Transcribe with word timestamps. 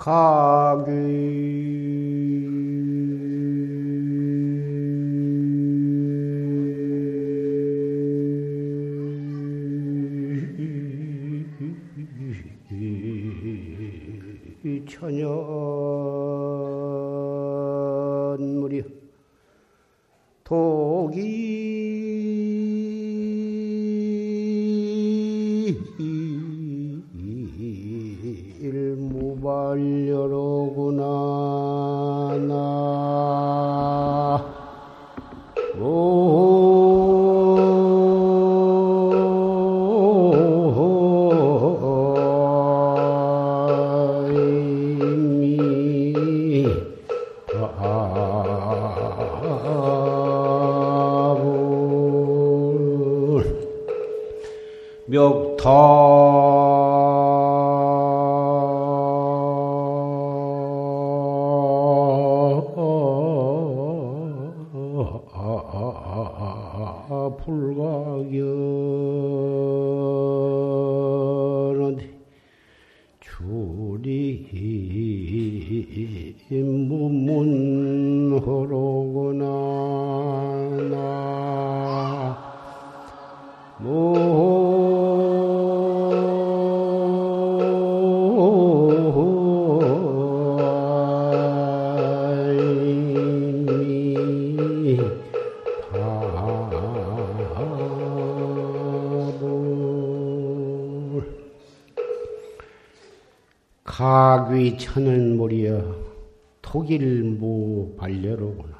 천연 0.00 0.84
가귀 103.90 104.78
천은 104.78 105.36
무리여 105.36 105.96
독일 106.62 107.24
무 107.24 107.92
반려로구나. 107.98 108.78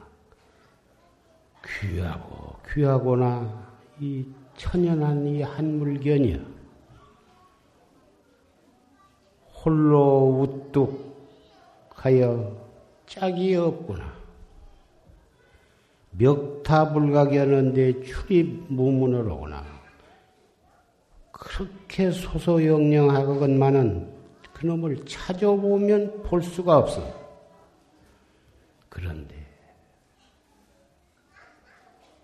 귀하고 1.67 2.55
귀하거나 2.71 3.71
이 3.99 4.25
천연한 4.57 5.27
이 5.27 5.43
한물견이여 5.43 6.39
홀로 9.53 10.43
우뚝 10.43 11.11
하여 11.93 12.57
짝이 13.07 13.57
없구나. 13.57 14.15
멱타불가견인데 16.13 18.05
출입 18.05 18.67
무문으로구나. 18.69 19.65
그렇게 21.33 22.13
소소영령하건만은 22.13 24.20
그놈을 24.61 25.07
찾아보면 25.07 26.23
볼 26.23 26.43
수가 26.43 26.77
없어. 26.77 27.03
그런데 28.91 29.35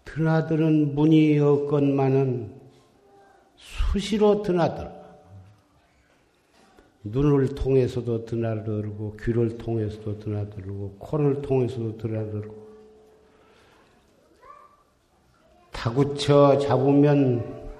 드나드는 0.04 0.94
문이 0.94 1.38
없건만은 1.38 2.52
수시로 3.56 4.42
드나들어. 4.42 4.92
눈을 7.04 7.54
통해서도 7.54 8.26
드나들고 8.26 9.16
귀를 9.22 9.56
통해서도 9.56 10.18
드나들고 10.18 10.96
코를 10.98 11.40
통해서도 11.40 11.96
드나들고 11.96 12.66
다구쳐 15.72 16.58
잡으면 16.58 17.70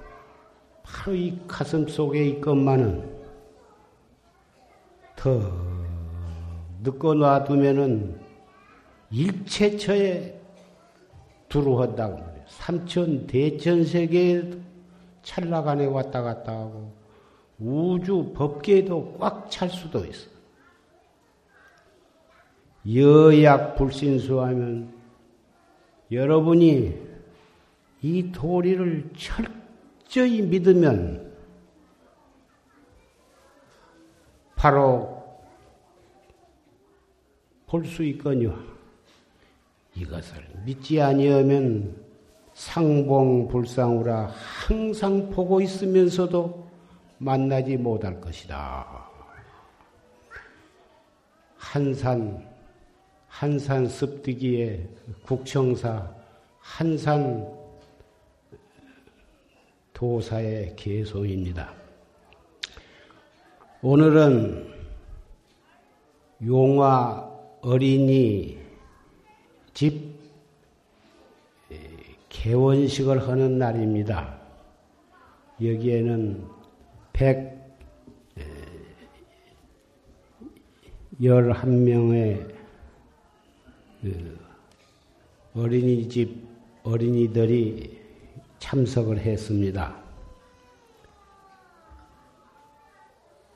바로 0.83 1.15
이 1.15 1.39
가슴 1.47 1.87
속에 1.87 2.25
있건만은 2.27 3.16
더 5.27 5.41
늦고 6.85 7.15
놔두면은 7.15 8.17
일체처에 9.11 10.41
두루한다고 11.49 12.17
말이에요. 12.17 12.45
삼천 12.47 13.27
대천 13.27 13.85
세계에 13.85 14.53
찰나간에 15.23 15.87
왔다 15.87 16.23
갔다 16.23 16.53
하고 16.53 16.93
우주 17.59 18.33
법계에도 18.37 19.17
꽉 19.19 19.51
찰 19.51 19.69
수도 19.69 20.05
있어. 20.05 20.29
여약 22.95 23.75
불신수하면 23.75 24.95
여러분이 26.13 26.95
이 28.03 28.31
도리를 28.31 29.11
철저히 29.17 30.43
믿으면 30.43 31.35
바로 34.55 35.16
볼 37.77 37.85
수 37.85 38.03
있거니와 38.05 38.55
이것을 39.95 40.43
믿지 40.65 41.01
아니하면 41.01 41.95
상봉불상우라 42.55 44.33
항상 44.67 45.29
보고 45.31 45.61
있으면서도 45.61 46.67
만나지 47.19 47.77
못할 47.77 48.19
것이다. 48.21 49.07
한산 51.57 52.47
한산 53.29 53.87
습득이의 53.87 54.89
국청사 55.23 56.11
한산 56.61 57.47
도사의 59.93 60.77
개소입니다. 60.77 61.75
오늘은 63.83 64.73
용화 66.45 67.26
어린이 67.67 68.59
집 69.75 70.15
개원식을 72.29 73.27
하는 73.27 73.59
날입니다. 73.59 74.39
여기에는 75.61 76.47
111명의 81.19 82.55
그 84.01 84.39
어린이집 85.57 86.47
어린이들이 86.85 87.99
참석을 88.61 89.19
했습니다. 89.19 90.01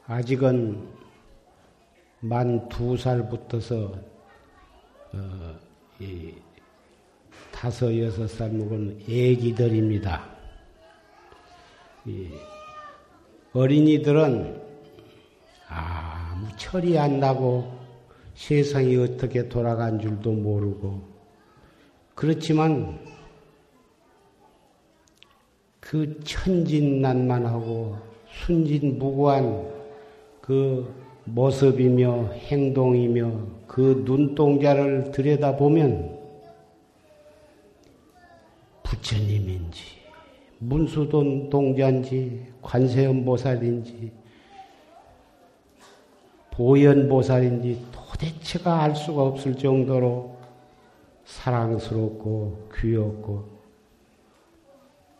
아직은 0.08 0.99
만 2.20 2.68
두 2.68 2.96
살부터서 2.98 3.94
어, 5.12 5.58
이 5.98 6.34
다섯 7.50 7.98
여섯 7.98 8.26
살 8.28 8.50
먹은 8.50 9.00
애기들입니다. 9.08 10.28
이 12.04 12.28
어린이들은 13.52 14.62
아무 15.68 16.46
철이 16.56 16.98
안 16.98 17.20
나고 17.20 17.78
세상이 18.34 18.96
어떻게 18.96 19.48
돌아간 19.48 19.98
줄도 19.98 20.32
모르고 20.32 21.02
그렇지만 22.14 22.98
그 25.80 26.20
천진난만하고 26.22 27.98
순진무구한 28.44 29.70
그 30.40 31.09
모습이며 31.34 32.32
행동이며 32.32 33.32
그 33.66 34.02
눈동자를 34.04 35.12
들여다보면 35.12 36.18
부처님인지 38.82 39.84
문수돈 40.58 41.50
동자인지 41.50 42.46
관세음보살인지 42.62 44.12
도연보살인지 46.50 47.86
도대체가 47.92 48.82
알 48.82 48.94
수가 48.94 49.22
없을 49.22 49.56
정도로 49.56 50.36
사랑스럽고 51.24 52.68
귀엽고 52.78 53.60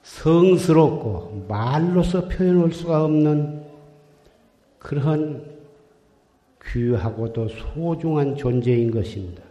성스럽고 0.03 1.47
말로서 1.49 2.29
표현할 2.29 2.73
수가 2.73 3.05
없는 3.05 3.65
그런 4.79 5.60
귀하고도 6.72 7.49
소중한 7.49 8.37
존재인 8.37 8.90
것입니다. 8.90 9.43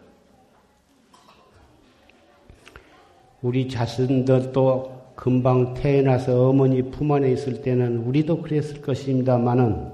우리 3.41 3.67
자신들도 3.69 4.99
금방 5.15 5.73
태어나서 5.73 6.49
어머니 6.49 6.81
품 6.81 7.11
안에 7.11 7.31
있을 7.31 7.61
때는 7.61 7.99
우리도 7.99 8.41
그랬을 8.41 8.81
것입니다만은 8.81 9.91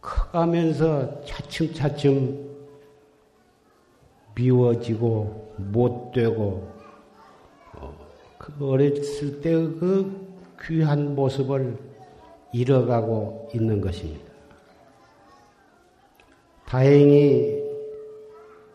커가면서 0.00 1.24
차츰차츰 1.24 2.48
미워지고 4.34 5.54
못되고 5.56 6.68
어, 7.74 7.94
그 8.38 8.70
어렸을 8.70 9.40
때 9.40 9.50
그 9.52 10.28
귀한 10.62 11.14
모습을 11.14 11.76
잃어가고 12.52 13.50
있는 13.54 13.80
것입니다. 13.80 14.27
다행히 16.68 17.64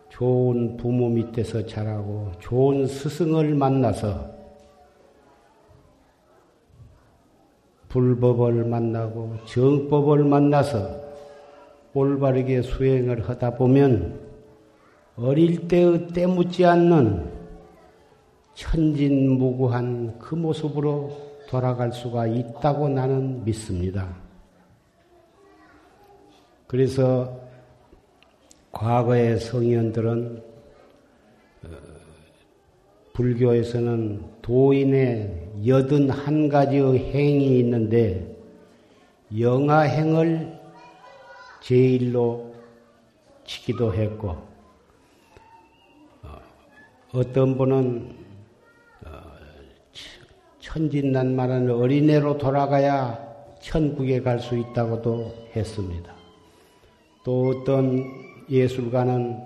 좋은 0.10 0.78
부모 0.78 1.10
밑에서 1.10 1.64
자라고 1.68 2.32
좋은 2.40 2.88
스승을 2.88 3.54
만나서 3.54 4.34
불법을 7.90 8.66
만나고 8.66 9.36
정법을 9.46 10.24
만나서 10.24 11.04
올바르게 11.94 12.64
수행을 12.64 13.30
하다 13.30 13.58
보면 13.58 14.20
어릴 15.16 15.68
때의 15.68 16.08
때묻지 16.08 16.66
않는 16.66 17.32
천진무구한 18.56 20.18
그 20.18 20.34
모습으로 20.34 21.12
돌아갈 21.48 21.92
수가 21.92 22.26
있다고 22.26 22.90
나는 22.90 23.44
믿습니다. 23.44 24.10
그래서 26.66 27.43
과거의 28.74 29.40
성현들은 29.40 30.44
어, 31.64 31.68
불교에서는 33.14 34.42
도인의 34.42 35.52
여든 35.66 36.10
한 36.10 36.50
가지의 36.50 37.14
행이 37.14 37.60
있는데 37.60 38.36
영아행을 39.40 40.60
제일로 41.62 42.54
치기도 43.46 43.94
했고 43.94 44.30
어, 46.24 46.40
어떤 47.14 47.56
분은 47.56 48.16
어, 49.06 49.10
천진난만한 50.60 51.70
어린애로 51.70 52.40
돌아가야 52.40 53.34
천국에 53.62 54.22
갈 54.22 54.40
수 54.40 54.58
있다고도 54.58 55.32
했습니다. 55.56 56.12
또 57.24 57.50
어떤 57.50 58.33
예술가는 58.50 59.40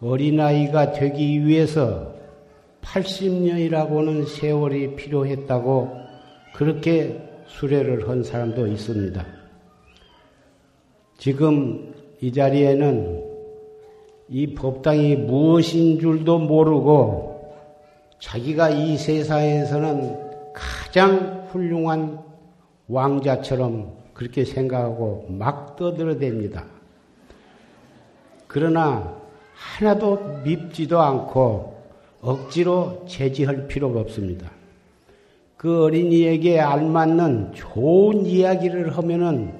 어린아이가 0.00 0.92
되기 0.92 1.44
위해서 1.46 2.14
80년이라고는 2.82 4.26
세월이 4.26 4.96
필요했다고 4.96 5.90
그렇게 6.54 7.20
수레를 7.46 8.08
한 8.08 8.22
사람도 8.22 8.66
있습니다. 8.66 9.24
지금 11.18 11.94
이 12.20 12.32
자리에는 12.32 13.24
이 14.28 14.54
법당이 14.54 15.16
무엇인 15.16 15.98
줄도 16.00 16.38
모르고 16.38 17.54
자기가 18.18 18.70
이 18.70 18.96
세상에서는 18.96 20.52
가장 20.54 21.46
훌륭한 21.48 22.18
왕자처럼 22.88 23.92
그렇게 24.14 24.44
생각하고 24.44 25.26
막 25.28 25.76
떠들어댑니다. 25.76 26.73
그러나 28.54 29.12
하나도 29.52 30.42
밉지도 30.44 31.00
않고 31.00 31.76
억지로 32.20 33.04
제지할 33.08 33.66
필요가 33.66 33.98
없습니다. 33.98 34.48
그 35.56 35.82
어린이에게 35.82 36.60
알맞는 36.60 37.54
좋은 37.54 38.24
이야기를 38.24 38.96
하면은 38.96 39.54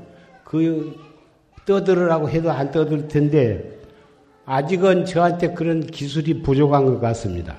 그 0.44 0.96
떠들으라고 1.67 2.31
해도 2.31 2.52
안 2.52 2.70
떠들 2.70 3.08
텐데 3.08 3.81
아직은 4.46 5.06
저한테 5.06 5.55
그런 5.55 5.81
기술이 5.81 6.43
부족한 6.43 6.85
것 6.85 7.00
같습니다. 7.00 7.56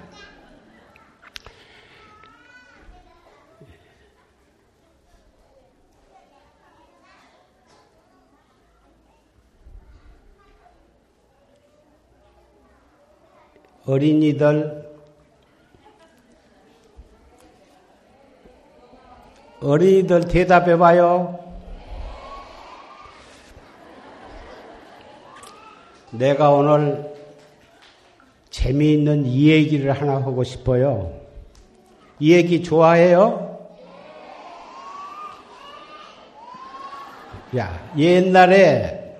어린이들 13.86 14.84
어린이들 19.62 20.28
대답해 20.28 20.78
봐요. 20.78 21.40
내가 26.12 26.52
오늘 26.52 27.14
재미있는 28.50 29.26
이 29.26 29.50
얘기를 29.50 29.92
하나 29.92 30.16
하고 30.16 30.44
싶어요. 30.44 31.12
이 32.20 32.34
얘기 32.34 32.64
좋아해요? 32.64 33.60
야, 37.58 37.92
옛날에 37.98 39.18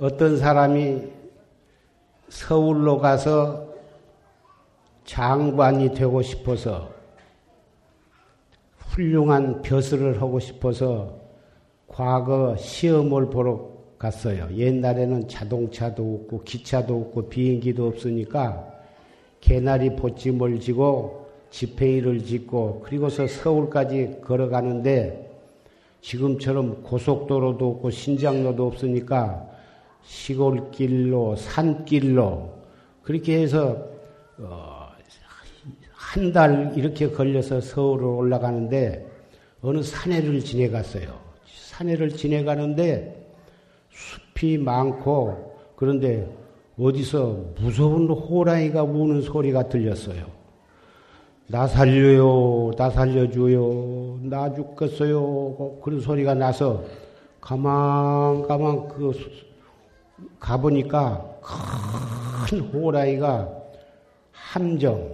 어떤 0.00 0.38
사람이 0.38 1.13
서울로 2.34 2.98
가서 2.98 3.64
장관이 5.04 5.94
되고 5.94 6.20
싶어서 6.20 6.90
훌륭한 8.76 9.62
벼슬을 9.62 10.20
하고 10.20 10.40
싶어서 10.40 11.20
과거 11.86 12.56
시험을 12.56 13.30
보러 13.30 13.70
갔어요. 13.98 14.48
옛날에는 14.52 15.28
자동차도 15.28 16.22
없고 16.22 16.42
기차도 16.42 17.02
없고 17.02 17.28
비행기도 17.28 17.86
없으니까 17.86 18.68
개나리 19.40 19.94
보찜을 19.94 20.58
지고 20.58 21.28
지팽이를 21.50 22.24
짓고 22.24 22.80
그리고서 22.84 23.28
서울까지 23.28 24.22
걸어가는데 24.24 25.30
지금처럼 26.00 26.82
고속도로도 26.82 27.70
없고 27.70 27.90
신장로도 27.90 28.66
없으니까 28.66 29.53
시골길로 30.04 31.36
산길로 31.36 32.52
그렇게 33.02 33.40
해서 33.42 33.78
어, 34.38 34.84
한 36.14 36.32
달 36.32 36.72
이렇게 36.76 37.10
걸려서 37.10 37.60
서울로 37.60 38.16
올라가는데 38.18 39.04
어느 39.62 39.82
산에를 39.82 40.40
지내갔어요. 40.40 41.12
산에를 41.72 42.10
지내가는데 42.10 43.34
숲이 43.90 44.58
많고 44.58 45.56
그런데 45.74 46.32
어디서 46.78 47.54
무서운 47.58 48.08
호랑이가 48.08 48.84
우는 48.84 49.22
소리가 49.22 49.68
들렸어요. 49.68 50.24
나 51.48 51.66
살려요, 51.66 52.70
나 52.78 52.90
살려줘요, 52.90 54.20
나 54.22 54.54
죽겠어요. 54.54 55.80
그런 55.82 56.00
소리가 56.00 56.34
나서 56.34 56.84
가만 57.40 58.42
가만 58.46 58.86
그 58.88 59.12
가보니까 60.40 61.24
큰 62.48 62.60
호랑이가 62.60 63.48
함정, 64.32 65.10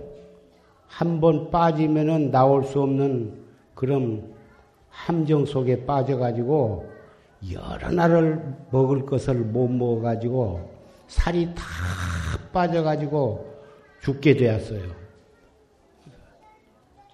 한 0.87 1.21
번 1.21 1.51
빠지면은 1.51 2.31
나올 2.31 2.65
수 2.65 2.83
없는 2.83 3.33
그런 3.75 4.35
함정 4.91 5.47
속에 5.47 5.87
빠져가지고 5.87 6.91
여러 7.53 7.91
날을 7.91 8.43
먹을 8.71 9.07
것을 9.07 9.35
못 9.37 9.69
먹어가지고 9.69 10.71
살이 11.07 11.55
다 11.55 11.63
빠져가지고 12.53 13.51
죽게 14.03 14.37
되었어요. 14.37 14.83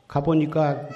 가보니까 0.08 0.88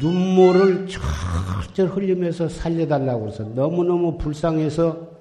눈물을 0.00 0.88
철철 0.88 1.88
흘리면서 1.96 2.48
살려달라고 2.48 3.28
해서 3.28 3.44
너무너무 3.44 4.18
불쌍해서 4.18 5.15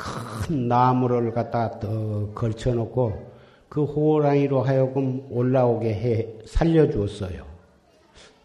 큰 0.00 0.66
나무를 0.68 1.32
갖다 1.32 1.78
더 1.78 2.28
걸쳐놓고 2.34 3.30
그 3.68 3.84
호랑이로 3.84 4.62
하여금 4.62 5.26
올라오게 5.30 5.92
해 5.92 6.28
살려주었어요. 6.46 7.44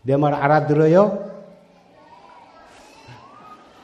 내 0.04 0.18
말 0.18 0.34
알아들어요? 0.34 1.32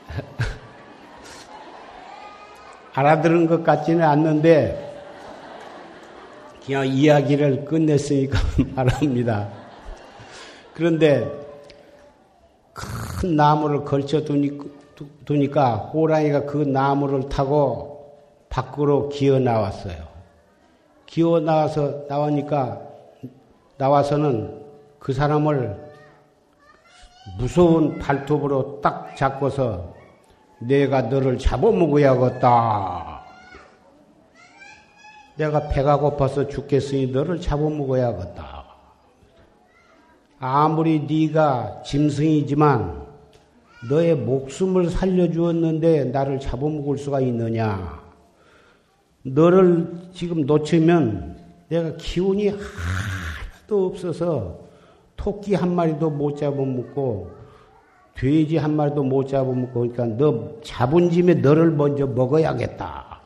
알아들은 2.94 3.46
것 3.46 3.64
같지는 3.64 4.04
않는데 4.04 4.90
그냥 6.64 6.86
이야기를 6.86 7.64
끝냈으니까 7.64 8.38
말합니다. 8.76 9.48
그런데 10.74 11.28
큰 12.74 13.34
나무를 13.34 13.84
걸쳐 13.84 14.22
두니 14.22 14.58
까 15.52 15.76
호랑이가 15.76 16.44
그 16.44 16.58
나무를 16.58 17.28
타고 17.28 17.92
밖으로 18.48 19.08
기어 19.08 19.38
나왔어요. 19.38 19.96
기어 21.06 21.40
나와서 21.40 22.04
나오니까 22.08 22.80
나와서는 23.78 24.62
그 24.98 25.12
사람을 25.12 25.92
무서운 27.38 27.98
발톱으로 27.98 28.80
딱 28.80 29.16
잡고서 29.16 29.94
내가 30.60 31.02
너를 31.02 31.38
잡아먹어야겠다. 31.38 33.22
내가 35.36 35.68
배가 35.68 35.98
고파서 35.98 36.46
죽겠으니 36.46 37.08
너를 37.08 37.40
잡아먹어야겠다. 37.40 38.64
아무리 40.38 41.00
네가 41.00 41.82
짐승이지만 41.82 43.01
너의 43.88 44.14
목숨을 44.14 44.90
살려주었는데 44.90 46.06
나를 46.06 46.38
잡아먹을 46.38 46.98
수가 46.98 47.20
있느냐? 47.20 48.00
너를 49.22 49.92
지금 50.12 50.46
놓치면 50.46 51.36
내가 51.68 51.96
기운이 51.96 52.48
하나도 52.48 53.86
없어서 53.86 54.60
토끼 55.16 55.54
한 55.54 55.74
마리도 55.74 56.10
못 56.10 56.36
잡아먹고 56.36 57.30
돼지 58.14 58.56
한 58.56 58.76
마리도 58.76 59.02
못 59.02 59.26
잡아먹고 59.26 59.72
그러니까 59.80 60.04
너 60.16 60.60
잡은 60.62 61.10
짐에 61.10 61.34
너를 61.34 61.70
먼저 61.70 62.06
먹어야겠다. 62.06 63.20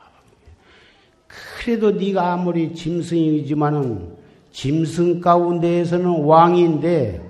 그래도 1.27 1.91
네가 1.91 2.33
아무리 2.33 2.73
짐승이지만은 2.73 4.15
짐승 4.51 5.19
가운데에서는 5.19 6.23
왕인데 6.23 7.21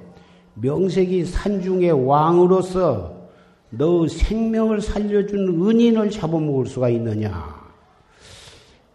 명색이 0.54 1.26
산중의 1.26 2.08
왕으로서 2.08 3.17
너 3.70 4.08
생명을 4.08 4.82
살려준 4.82 5.62
은인을 5.62 6.10
잡아먹을 6.10 6.68
수가 6.68 6.90
있느냐? 6.90 7.68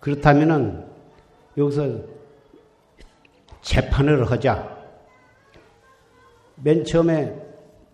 그렇다면은 0.00 0.84
여기서 1.56 1.98
재판을 3.60 4.30
하자. 4.30 4.82
맨 6.56 6.84
처음에 6.84 7.36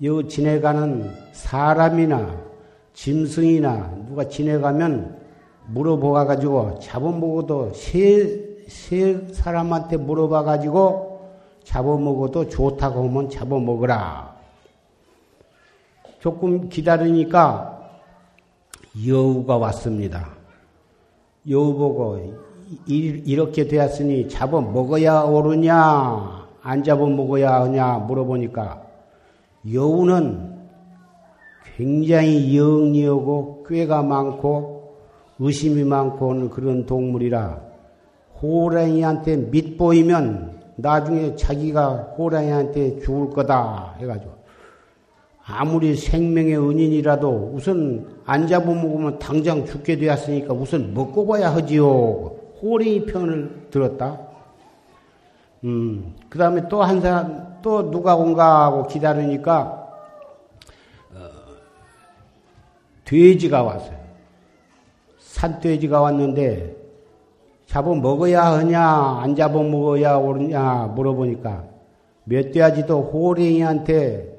여 0.04 0.22
지내가는 0.26 1.10
사람이나 1.32 2.40
짐승이나 2.92 4.04
누가 4.06 4.28
지내가면 4.28 5.18
물어보아 5.66 6.24
가지고 6.24 6.78
잡아먹어도 6.80 7.72
세, 7.74 8.58
세 8.68 9.26
사람한테 9.32 9.96
물어봐 9.96 10.44
가지고 10.44 11.28
잡아먹어도 11.64 12.48
좋다고 12.48 13.08
하면 13.08 13.28
잡아먹으라. 13.28 14.37
조금 16.18 16.68
기다리니까 16.68 17.78
여우가 19.06 19.56
왔습니다. 19.56 20.28
여우 21.48 21.74
보고 21.74 22.18
이렇게 22.86 23.66
되었으니 23.66 24.28
잡아 24.28 24.60
먹어야 24.60 25.22
오르냐 25.22 26.48
안 26.62 26.82
잡아 26.82 27.06
먹어야 27.06 27.62
하냐 27.62 27.98
물어보니까 27.98 28.82
여우는 29.72 30.58
굉장히 31.76 32.56
영리하고 32.56 33.64
꾀가 33.68 34.02
많고 34.02 34.96
의심이 35.38 35.84
많고 35.84 36.50
그런 36.50 36.84
동물이라 36.84 37.60
호랑이한테 38.42 39.36
밑보이면 39.36 40.58
나중에 40.76 41.36
자기가 41.36 42.14
호랑이한테 42.18 43.00
죽을 43.00 43.30
거다 43.30 43.94
해가지고 43.98 44.37
아무리 45.50 45.96
생명의 45.96 46.58
은인이라도 46.58 47.52
우선 47.54 48.06
안 48.26 48.46
잡아먹으면 48.46 49.18
당장 49.18 49.64
죽게 49.64 49.96
되었으니까 49.96 50.52
우선 50.52 50.92
먹고 50.92 51.26
봐야 51.26 51.54
하지요. 51.54 52.36
호랑이 52.60 53.06
편을 53.06 53.68
들었다. 53.70 54.20
음, 55.64 56.14
그 56.28 56.38
다음에 56.38 56.68
또 56.68 56.82
한 56.82 57.00
사람, 57.00 57.58
또 57.62 57.90
누가 57.90 58.14
온가 58.14 58.64
하고 58.66 58.86
기다리니까, 58.86 59.88
어, 61.14 61.18
돼지가 63.06 63.62
왔어요. 63.62 63.98
산돼지가 65.18 66.00
왔는데, 66.00 66.76
잡아 67.66 67.94
먹어야 67.94 68.44
하냐, 68.52 69.20
안 69.22 69.34
잡아 69.34 69.62
먹어야 69.62 70.16
오르냐 70.16 70.92
물어보니까, 70.94 71.64
멧돼지도 72.24 73.02
호랭이한테 73.12 74.37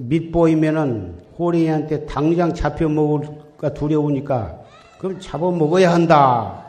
밑보이면은 0.00 1.20
호랭이한테 1.38 2.06
당장 2.06 2.54
잡혀 2.54 2.88
먹을까 2.88 3.74
두려우니까, 3.74 4.58
그럼 4.98 5.20
잡아 5.20 5.50
먹어야 5.50 5.92
한다. 5.92 6.64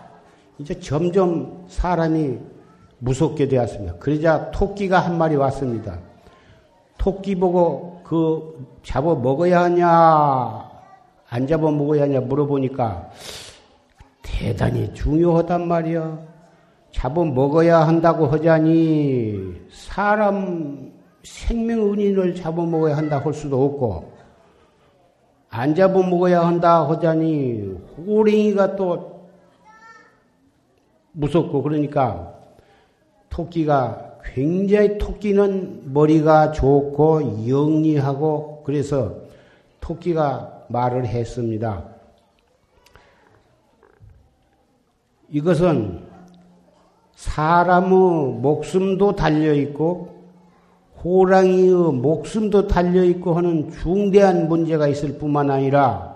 이제 0.57 0.79
점점 0.79 1.65
사람이 1.67 2.37
무섭게 2.99 3.47
되었습니다. 3.47 3.95
그러자 3.95 4.51
토끼가 4.51 4.99
한 4.99 5.17
마리 5.17 5.35
왔습니다. 5.35 5.97
토끼 6.97 7.35
보고 7.35 8.01
그 8.03 8.79
잡아 8.83 9.15
먹어야 9.15 9.63
하냐, 9.63 10.69
안 11.29 11.47
잡아 11.47 11.71
먹어야 11.71 12.03
하냐 12.03 12.19
물어보니까 12.21 13.09
대단히 14.21 14.93
중요하단 14.93 15.67
말이야. 15.67 16.19
잡아 16.91 17.23
먹어야 17.23 17.87
한다고 17.87 18.27
하자니 18.27 19.53
사람 19.71 20.91
생명 21.23 21.91
은인을 21.91 22.35
잡아 22.35 22.63
먹어야 22.63 22.97
한다 22.97 23.19
할 23.19 23.33
수도 23.33 23.63
없고 23.63 24.11
안 25.49 25.75
잡아 25.75 25.99
먹어야 25.99 26.45
한다 26.45 26.87
하자니 26.87 27.77
호랭이가 28.07 28.75
또 28.75 29.29
무섭고 31.13 31.61
그러니까 31.61 32.33
토끼가 33.29 34.19
굉장히 34.23 34.97
토끼는 34.97 35.93
머리가 35.93 36.51
좋고 36.51 37.47
영리하고 37.49 38.63
그래서 38.63 39.15
토끼가 39.79 40.65
말을 40.69 41.05
했습니다. 41.05 41.83
이것은 45.29 46.05
사람의 47.15 47.89
목숨도 48.41 49.15
달려있고 49.15 50.10
호랑이의 51.03 51.93
목숨도 51.93 52.67
달려있고 52.67 53.33
하는 53.33 53.71
중대한 53.71 54.47
문제가 54.47 54.87
있을 54.87 55.17
뿐만 55.17 55.49
아니라 55.49 56.15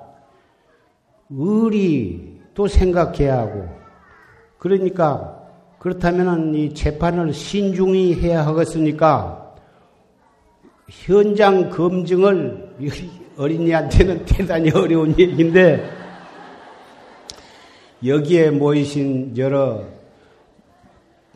의리도 1.29 2.67
생각해야 2.67 3.39
하고 3.39 3.67
그러니까 4.59 5.41
그렇다면 5.79 6.55
이 6.55 6.73
재판을 6.73 7.33
신중히 7.33 8.15
해야 8.15 8.45
하겠습니까? 8.45 9.55
현장 10.89 11.69
검증을 11.69 12.75
어린이한테는 13.37 14.25
대단히 14.25 14.71
어려운 14.71 15.09
얘기인데 15.17 15.83
여기에 18.05 18.51
모이신 18.51 19.37
여러 19.37 19.83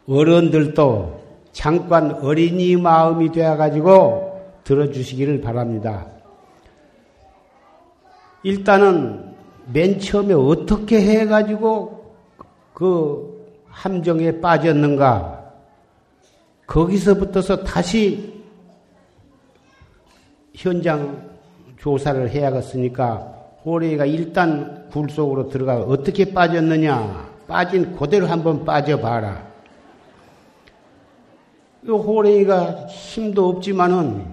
어른들도 0.08 1.19
잠깐 1.52 2.12
어린이 2.24 2.76
마음이 2.76 3.32
되어가지고 3.32 4.60
들어주시기를 4.64 5.42
바랍니다. 5.42 6.06
일단은 8.44 9.36
맨 9.72 10.00
처음에 10.00 10.34
어떻게 10.34 11.02
해가지고 11.02 12.16
그 12.74 13.46
함정에 13.68 14.40
빠졌는가? 14.40 15.54
거기서부터서 16.66 17.64
다시 17.64 18.44
현장 20.54 21.30
조사를 21.78 22.30
해야겠으니까 22.30 23.36
호레이가 23.66 24.06
일단 24.06 24.88
굴 24.92 25.10
속으로 25.10 25.50
들어가 25.50 25.78
어떻게 25.78 26.34
빠졌느냐? 26.34 27.30
빠진 27.48 27.96
그대로 27.96 28.28
한번 28.28 28.64
빠져봐라. 28.64 29.49
이 31.86 31.90
호랭이가 31.90 32.88
힘도 32.88 33.50
없지만은 33.50 34.26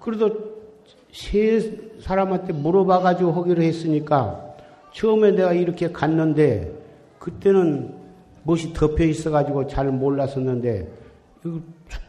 그래도 0.00 0.30
세 1.12 1.78
사람한테 2.00 2.52
물어봐가지고 2.52 3.32
하기로 3.32 3.62
했으니까 3.62 4.40
처음에 4.92 5.32
내가 5.32 5.52
이렇게 5.52 5.92
갔는데 5.92 6.72
그때는 7.18 7.94
못이 8.42 8.72
덮여 8.72 9.04
있어가지고 9.04 9.66
잘 9.66 9.86
몰랐었는데 9.86 10.88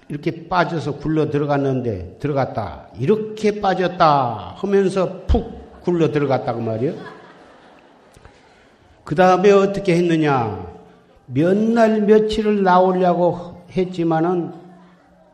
이렇게 0.07 0.47
빠져서 0.47 0.97
굴러 0.97 1.29
들어갔는데 1.29 2.17
들어갔다 2.19 2.87
이렇게 2.99 3.61
빠졌다 3.61 4.55
하면서 4.57 5.21
푹 5.27 5.81
굴러 5.81 6.11
들어갔다고 6.11 6.61
말이요. 6.61 6.93
그 9.03 9.15
다음에 9.15 9.51
어떻게 9.51 9.95
했느냐? 9.95 10.71
몇 11.27 11.55
날 11.55 12.01
며칠을 12.01 12.63
나오려고 12.63 13.63
했지만은 13.71 14.60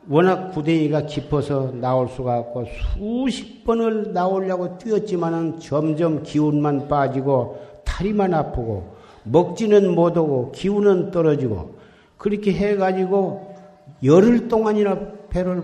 워낙 0.10 0.52
구덩이가 0.52 1.02
깊어서 1.02 1.72
나올 1.74 2.08
수가 2.08 2.40
없고 2.40 2.66
수십 2.66 3.66
번을 3.66 4.14
나오려고 4.14 4.78
뛰었지만은 4.78 5.60
점점 5.60 6.24
기운만 6.24 6.88
빠지고 6.88 7.60
다리만 7.84 8.34
아프고 8.34 8.96
먹지는 9.24 9.94
못하고 9.94 10.52
기운은 10.52 11.12
떨어지고 11.12 11.76
그렇게 12.18 12.54
해가지고 12.54 13.56
열흘 14.04 14.48
동안이나 14.48 14.98
배를 15.30 15.64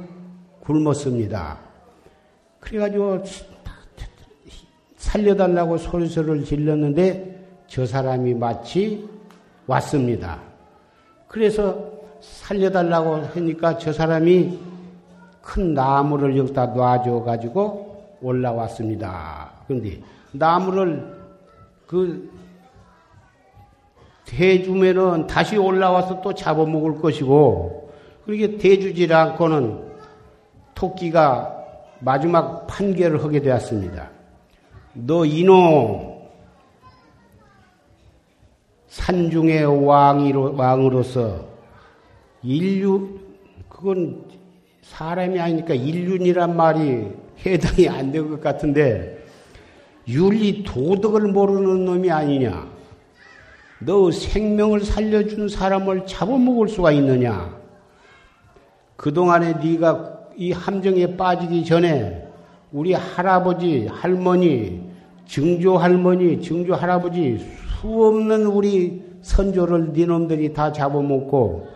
굶었습니다. 0.61 1.59
그래가지고 2.59 3.23
살려달라고 4.97 5.77
소리소리를 5.77 6.43
질렀는데 6.43 7.63
저 7.67 7.85
사람이 7.85 8.33
마치 8.33 9.07
왔습니다. 9.67 10.41
그래서 11.27 11.92
살려달라고 12.23 13.15
하니까 13.33 13.77
저 13.77 13.91
사람이 13.91 14.57
큰 15.41 15.73
나무를 15.73 16.37
여기다 16.37 16.67
놔줘 16.67 17.23
가지고 17.23 18.17
올라왔습니다. 18.21 19.51
그런데 19.67 19.99
나무를 20.31 21.05
그 21.85 22.31
대주면은 24.25 25.27
다시 25.27 25.57
올라와서 25.57 26.21
또 26.21 26.33
잡아먹을 26.33 27.01
것이고 27.01 27.91
그렇게 28.25 28.57
대주질 28.57 29.13
않고는 29.13 29.83
토끼가 30.73 31.53
마지막 31.99 32.65
판결을 32.67 33.21
하게 33.21 33.41
되었습니다. 33.41 34.09
너 34.93 35.25
이놈 35.25 36.13
산중의 38.87 39.85
왕이로, 39.85 40.55
왕으로서 40.55 41.52
인류, 42.43 43.19
그건 43.69 44.23
사람이 44.81 45.39
아니니까 45.39 45.73
인륜이란 45.73 46.55
말이 46.55 47.07
해당이 47.45 47.87
안 47.89 48.11
될 48.11 48.29
것 48.29 48.41
같은데, 48.41 49.23
윤리 50.07 50.63
도덕을 50.63 51.31
모르는 51.31 51.85
놈이 51.85 52.11
아니냐? 52.11 52.67
너 53.79 54.11
생명을 54.11 54.81
살려준 54.81 55.49
사람을 55.49 56.05
잡아먹을 56.05 56.67
수가 56.67 56.91
있느냐? 56.91 57.57
그동안에 58.97 59.55
네가 59.63 60.19
이 60.37 60.51
함정에 60.51 61.15
빠지기 61.15 61.63
전에 61.65 62.27
우리 62.71 62.93
할아버지, 62.93 63.87
할머니, 63.87 64.81
증조 65.25 65.77
할머니, 65.77 66.41
증조 66.41 66.73
할아버지 66.75 67.37
수 67.39 67.87
없는 67.87 68.45
우리 68.45 69.03
선조를 69.21 69.91
니놈들이 69.93 70.53
다 70.53 70.71
잡아먹고 70.71 71.67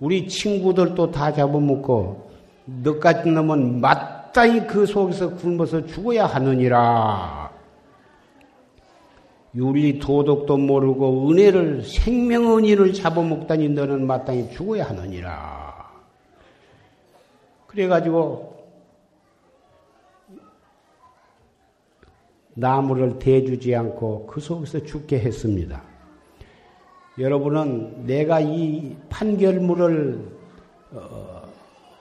우리 0.00 0.28
친구들도 0.28 1.10
다 1.10 1.32
잡아먹고 1.32 2.30
너 2.82 2.98
같은 2.98 3.34
놈은 3.34 3.80
마땅히 3.80 4.66
그 4.66 4.86
속에서 4.86 5.30
굶어서 5.30 5.84
죽어야 5.86 6.26
하느니라. 6.26 7.50
윤리 9.54 9.98
도덕도 9.98 10.56
모르고 10.56 11.30
은혜를 11.30 11.82
생명 11.82 12.56
은혜를 12.56 12.92
잡아먹다니 12.92 13.70
너는 13.70 14.06
마땅히 14.06 14.50
죽어야 14.50 14.88
하느니라. 14.88 15.68
그래가지고 17.66 18.56
나무를 22.54 23.18
대주지 23.18 23.74
않고 23.74 24.26
그 24.26 24.40
속에서 24.40 24.82
죽게 24.84 25.18
했습니다. 25.20 25.87
여러분은 27.18 28.06
내가 28.06 28.40
이 28.40 28.94
판결문을 29.08 30.20
어, 30.92 31.42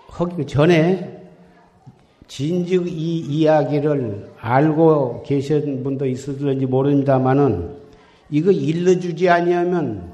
하기 0.10 0.46
전에 0.46 1.18
진즉 2.28 2.88
이 2.88 3.20
이야기를 3.20 4.32
알고 4.40 5.24
계신 5.24 5.84
분도 5.84 6.06
있을지 6.06 6.66
모릅니다만은 6.66 7.78
이거 8.30 8.52
일러주지 8.52 9.30
아니하면 9.30 10.12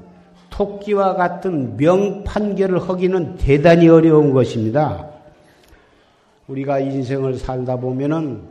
토끼와 0.50 1.16
같은 1.16 1.76
명판결을 1.76 2.88
하기는 2.88 3.36
대단히 3.36 3.88
어려운 3.88 4.32
것입니다. 4.32 5.10
우리가 6.46 6.78
인생을 6.78 7.34
살다 7.34 7.76
보면은 7.76 8.42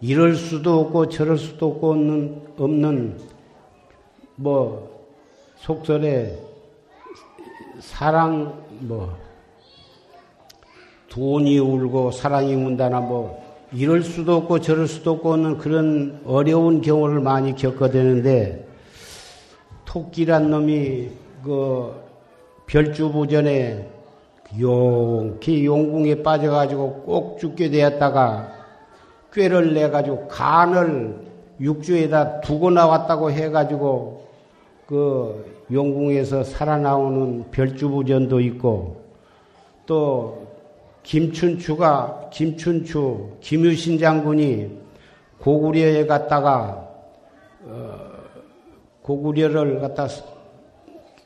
이럴 0.00 0.34
수도 0.34 0.80
없고 0.80 1.08
저럴 1.08 1.38
수도 1.38 1.68
없고 1.68 1.92
없는, 1.92 2.42
없는 2.58 3.18
뭐 4.34 4.95
속설에 5.56 6.38
사랑 7.80 8.64
뭐 8.80 9.16
돈이 11.08 11.58
울고 11.58 12.10
사랑이 12.10 12.54
운다나 12.54 13.00
뭐 13.00 13.42
이럴 13.72 14.02
수도 14.02 14.36
없고 14.36 14.60
저럴 14.60 14.86
수도 14.86 15.12
없고 15.12 15.32
없는 15.32 15.58
그런 15.58 16.20
어려운 16.24 16.80
경우를 16.80 17.20
많이 17.20 17.54
겪어대는데 17.54 18.66
토끼란 19.84 20.50
놈이 20.50 21.08
그 21.42 21.94
별주부전에 22.66 23.88
용기 24.60 25.64
용궁에 25.64 26.22
빠져가지고 26.22 27.02
꼭 27.02 27.38
죽게 27.38 27.70
되었다가 27.70 28.52
꾀를 29.32 29.74
내가지고 29.74 30.28
간을 30.28 31.26
육주에다 31.60 32.40
두고 32.40 32.70
나왔다고 32.70 33.30
해가지고 33.30 34.15
그 34.86 35.64
용궁에서 35.72 36.44
살아나오는 36.44 37.50
별주부전도 37.50 38.40
있고 38.40 39.04
또 39.84 40.46
김춘추가 41.02 42.30
김춘추 42.32 43.36
김유신 43.40 43.98
장군이 43.98 44.70
고구려에 45.38 46.06
갔다가 46.06 46.88
어, 47.64 47.98
고구려를 49.02 49.80
갖다 49.80 50.06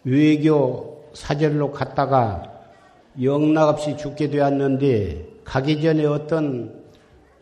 외교 0.05 1.05
사절로 1.13 1.71
갔다가 1.71 2.43
영락없이 3.21 3.97
죽게 3.97 4.31
되었는데 4.31 5.27
가기 5.45 5.83
전에 5.83 6.07
어떤 6.07 6.81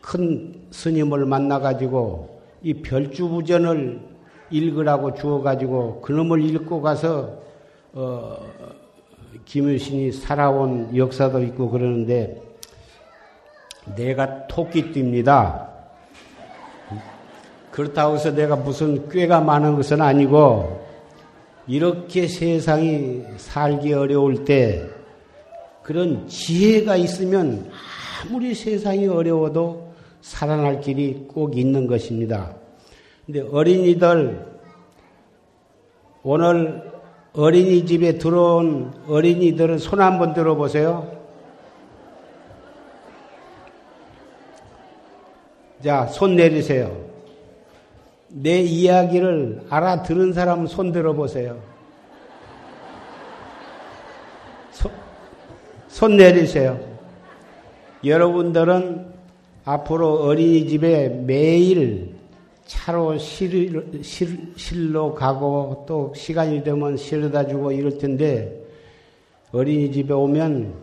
큰 0.01 0.67
스님을 0.71 1.25
만나가지고 1.25 2.41
이 2.63 2.73
별주부전을 2.73 4.08
읽으라고 4.51 5.13
주어가지고 5.13 6.01
그놈을 6.01 6.43
읽고 6.43 6.81
가서 6.81 7.39
어, 7.93 8.37
김유신이 9.45 10.11
살아온 10.11 10.95
역사도 10.95 11.43
있고 11.43 11.69
그러는데 11.69 12.41
내가 13.95 14.47
토끼띠입니다. 14.47 15.67
그렇다고 17.71 18.15
해서 18.15 18.31
내가 18.31 18.55
무슨 18.55 19.07
꾀가 19.09 19.41
많은 19.41 19.75
것은 19.75 20.01
아니고 20.01 20.85
이렇게 21.67 22.27
세상이 22.27 23.23
살기 23.37 23.93
어려울 23.93 24.43
때 24.43 24.87
그런 25.83 26.27
지혜가 26.27 26.97
있으면 26.97 27.71
아무리 28.21 28.53
세상이 28.53 29.07
어려워도 29.07 29.93
살아날 30.21 30.81
길이 30.81 31.25
꼭 31.27 31.57
있는 31.57 31.87
것입니다. 31.87 32.53
근데 33.31 33.41
어린이들 33.41 34.43
오늘 36.23 36.91
어린이집에 37.33 38.17
들어온 38.17 38.91
어린이들은 39.07 39.77
손 39.77 40.01
한번 40.01 40.33
들어보세요. 40.33 41.15
자, 45.83 46.07
손 46.07 46.37
내리세요. 46.37 47.05
내 48.29 48.61
이야기를 48.61 49.67
알아들은 49.69 50.33
사람은 50.33 50.65
손 50.65 50.91
들어보세요. 50.91 51.59
손 55.87 56.17
내리세요. 56.17 56.79
여러분들은 58.03 59.13
앞으로 59.65 60.23
어린이집에 60.23 61.09
매일 61.09 62.18
차로 62.69 63.17
실, 63.17 63.83
실, 64.03 64.53
실로 64.55 65.15
가고 65.15 65.85
또 65.87 66.13
시간이 66.15 66.63
되면 66.63 66.95
실어다 66.97 67.47
주고 67.47 67.71
이럴 67.71 67.97
텐데 67.97 68.63
어린이집에 69.51 70.13
오면 70.13 70.75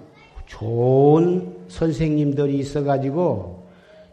좋은 0.46 1.54
선생님들이 1.68 2.58
있어가지고 2.58 3.68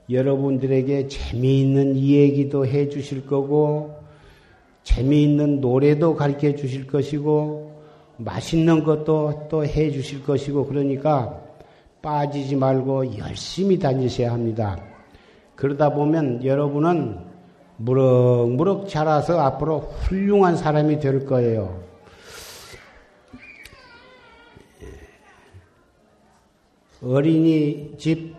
여러분들에게 0.08 1.08
재미있는 1.08 1.96
이야기도 1.96 2.68
해 2.68 2.90
주실 2.90 3.26
거고 3.26 3.96
재미있는 4.84 5.60
노래도 5.60 6.16
가르쳐 6.16 6.56
주실 6.56 6.86
것이고 6.86 7.74
맛있는 8.18 8.84
것도 8.84 9.48
또 9.50 9.66
해 9.66 9.90
주실 9.90 10.24
것이고 10.24 10.68
그러니까 10.68 11.42
빠지지 12.04 12.56
말고 12.56 13.18
열심히 13.18 13.80
다니셔야 13.80 14.32
합니다. 14.32 14.78
그러다 15.56 15.92
보면 15.92 16.46
여러분은 16.46 17.33
무럭무럭 17.78 18.88
자라서 18.88 19.40
앞으로 19.40 19.80
훌륭한 19.80 20.56
사람이 20.58 21.00
될 21.00 21.26
거예요. 21.26 21.82
어린이 27.04 27.96
집 27.98 28.36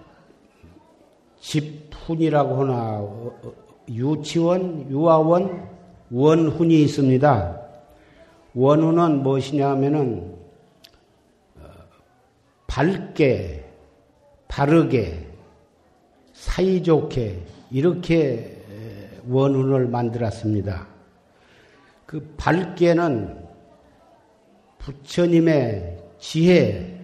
집훈이라고 1.41 2.63
하나 2.63 3.07
유치원, 3.91 4.89
유아원, 4.91 5.69
원훈이 6.11 6.83
있습니다. 6.83 7.61
원훈은 8.55 9.23
무엇이냐 9.23 9.69
하면은 9.71 10.39
어, 11.59 11.67
밝게, 12.67 13.69
바르게, 14.49 15.29
사이좋게 16.33 17.43
이렇게 17.71 18.54
원훈을 19.29 19.89
만들었습니다. 19.89 20.87
그 22.07 22.35
밝게는 22.37 23.45
부처님의 24.79 25.99
지혜, 26.19 27.01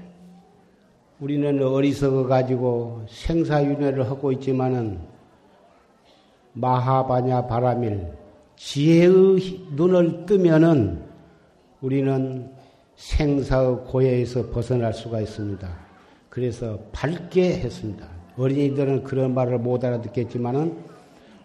우리는 1.21 1.63
어리석어 1.63 2.27
가지고 2.27 3.05
생사윤회를 3.09 4.09
하고 4.09 4.33
있지만은 4.33 5.01
마하바냐 6.53 7.47
바라밀 7.47 8.07
지혜의 8.57 9.67
눈을 9.73 10.27
뜨면은 10.27 11.03
우리는 11.81 12.51
생사의 12.97 13.85
고해에서 13.87 14.51
벗어날 14.51 14.93
수가 14.93 15.21
있습니다. 15.21 15.69
그래서 16.29 16.79
밝게 16.93 17.61
했습니다. 17.61 18.07
어린이들은 18.37 19.05
그런 19.05 19.35
말을 19.35 19.59
못 19.59 19.85
알아듣겠지만은 19.85 20.90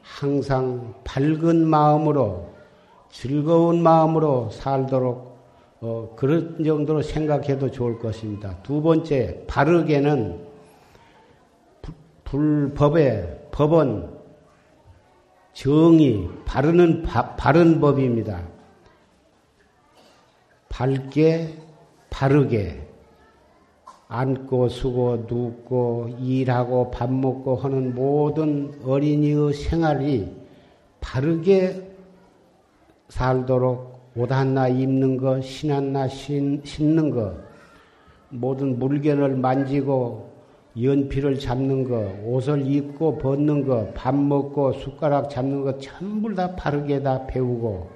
항상 0.05 0.93
밝은 1.03 1.67
마음으로 1.67 2.53
즐거운 3.09 3.81
마음으로 3.81 4.49
살도록 4.51 5.35
어, 5.81 6.13
그런 6.15 6.63
정도로 6.63 7.01
생각해도 7.01 7.71
좋을 7.71 7.99
것입니다. 7.99 8.57
두 8.63 8.81
번째, 8.81 9.43
바르게는 9.47 10.45
불법의 12.23 13.47
법은 13.51 14.15
정의, 15.53 16.29
바르는 16.45 17.03
바, 17.03 17.35
바른 17.35 17.79
법입니다. 17.79 18.41
밝게, 20.69 21.57
바르게, 22.09 22.84
앉고 24.07 24.69
수고 24.69 25.25
눕고 25.27 26.17
일하고 26.19 26.91
밥 26.91 27.11
먹고 27.11 27.55
하는 27.55 27.95
모든 27.95 28.71
어린이의 28.83 29.53
생활이 29.53 30.31
바르게 31.01 31.81
살도록 33.09 33.95
옷 34.15 34.31
하나 34.31 34.67
입는 34.67 35.17
거, 35.17 35.41
신 35.41 35.71
하나 35.71 36.07
신, 36.07 36.61
신는 36.63 37.09
거, 37.09 37.33
모든 38.29 38.79
물건을 38.79 39.35
만지고 39.35 40.33
연필을 40.81 41.39
잡는 41.39 41.83
거, 41.83 42.13
옷을 42.25 42.65
입고 42.65 43.17
벗는 43.17 43.65
거, 43.65 43.89
밥 43.93 44.15
먹고 44.15 44.73
숟가락 44.73 45.29
잡는 45.29 45.63
거 45.63 45.77
전부 45.79 46.33
다 46.33 46.55
바르게 46.55 47.01
다 47.01 47.25
배우고 47.27 47.89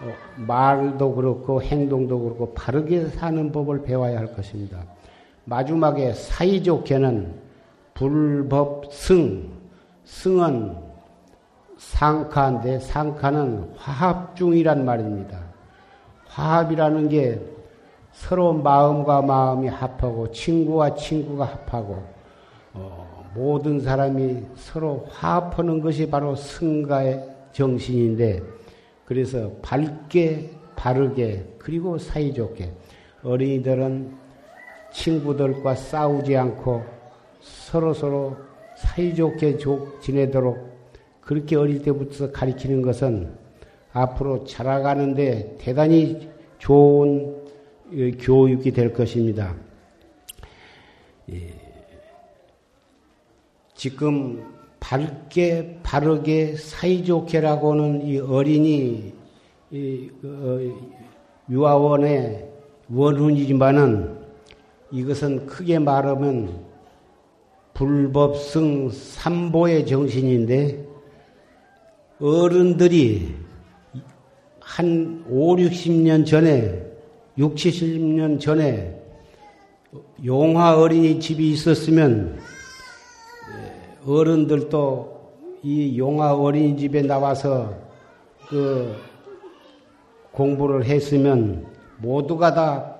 어, 0.00 0.12
말도 0.36 1.14
그렇고 1.14 1.60
행동도 1.60 2.20
그렇고 2.20 2.54
바르게 2.54 3.06
사는 3.06 3.50
법을 3.50 3.82
배워야 3.82 4.18
할 4.18 4.32
것입니다. 4.32 4.97
마지막에 5.48 6.12
사이좋게는 6.12 7.34
불법 7.94 8.92
승, 8.92 9.50
승은 10.04 10.76
상카인데 11.78 12.80
상카는 12.80 13.72
화합 13.76 14.36
중이란 14.36 14.84
말입니다. 14.84 15.40
화합이라는 16.26 17.08
게 17.08 17.40
서로 18.12 18.52
마음과 18.52 19.22
마음이 19.22 19.68
합하고 19.68 20.30
친구와 20.32 20.94
친구가 20.94 21.46
합하고 21.46 22.02
어, 22.74 23.30
모든 23.34 23.80
사람이 23.80 24.44
서로 24.54 25.06
화합하는 25.10 25.80
것이 25.80 26.10
바로 26.10 26.34
승가의 26.34 27.26
정신인데 27.52 28.42
그래서 29.06 29.50
밝게 29.62 30.50
바르게 30.76 31.54
그리고 31.58 31.96
사이좋게 31.96 32.70
어린이들은 33.22 34.27
친구들과 34.92 35.74
싸우지 35.74 36.36
않고 36.36 36.84
서로 37.40 37.94
서로 37.94 38.36
사이좋게 38.76 39.58
지내도록 40.00 40.68
그렇게 41.20 41.56
어릴 41.56 41.82
때부터 41.82 42.30
가리키는 42.32 42.82
것은 42.82 43.32
앞으로 43.92 44.44
자라가는데 44.44 45.56
대단히 45.58 46.28
좋은 46.58 47.36
교육이 48.18 48.70
될 48.72 48.92
것입니다. 48.92 49.54
예. 51.32 51.54
지금 53.74 54.44
밝게 54.80 55.80
바르게 55.82 56.56
사이좋게라고는 56.56 58.06
이 58.06 58.18
어린이 58.18 59.12
그, 59.70 60.10
어, 60.24 61.52
유아원의 61.52 62.48
원훈이지만은 62.90 64.17
이것은 64.90 65.46
크게 65.46 65.78
말하면 65.78 66.66
불법성 67.74 68.90
삼보의 68.90 69.86
정신인데 69.86 70.86
어른들이 72.20 73.34
한 74.60 75.24
5, 75.28 75.56
60년 75.56 76.26
전에 76.26 76.82
6, 77.36 77.54
70년 77.54 78.40
전에 78.40 79.00
용화 80.24 80.78
어린이집이 80.78 81.52
있었으면 81.52 82.38
어른들도 84.06 85.18
이 85.62 85.98
용화 85.98 86.34
어린이집에 86.34 87.02
나와서 87.02 87.74
그 88.48 88.96
공부를 90.32 90.84
했으면 90.84 91.66
모두가 91.98 92.54
다 92.54 92.96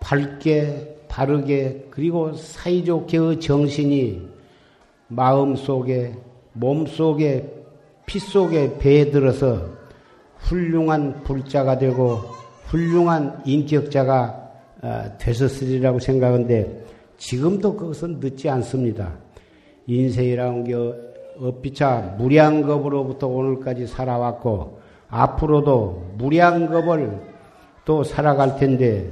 밝게 0.00 0.95
바르게 1.16 1.86
그리고 1.88 2.34
사이좋게의 2.34 3.40
정신이 3.40 4.20
마음 5.08 5.56
속에 5.56 6.12
몸 6.52 6.86
속에 6.86 7.50
피 8.04 8.18
속에 8.18 8.76
배에 8.76 9.10
들어서 9.10 9.62
훌륭한 10.36 11.22
불자가 11.22 11.78
되고 11.78 12.20
훌륭한 12.66 13.40
인격자가 13.46 14.42
어, 14.82 15.04
되셨으리라고 15.18 16.00
생각하는데 16.00 16.84
지금도 17.16 17.76
그것은 17.76 18.20
늦지 18.20 18.50
않습니다. 18.50 19.14
인생이라는 19.86 20.64
게 20.64 20.74
어피차 21.40 22.16
무량겁으로부터 22.18 23.26
오늘까지 23.26 23.86
살아왔고 23.86 24.80
앞으로도 25.08 26.16
무량겁을 26.18 27.20
또 27.86 28.04
살아갈 28.04 28.58
텐데 28.58 29.10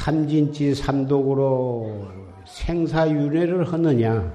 탐진치 0.00 0.74
삼독으로 0.76 2.08
생사윤회를 2.46 3.70
하느냐, 3.70 4.32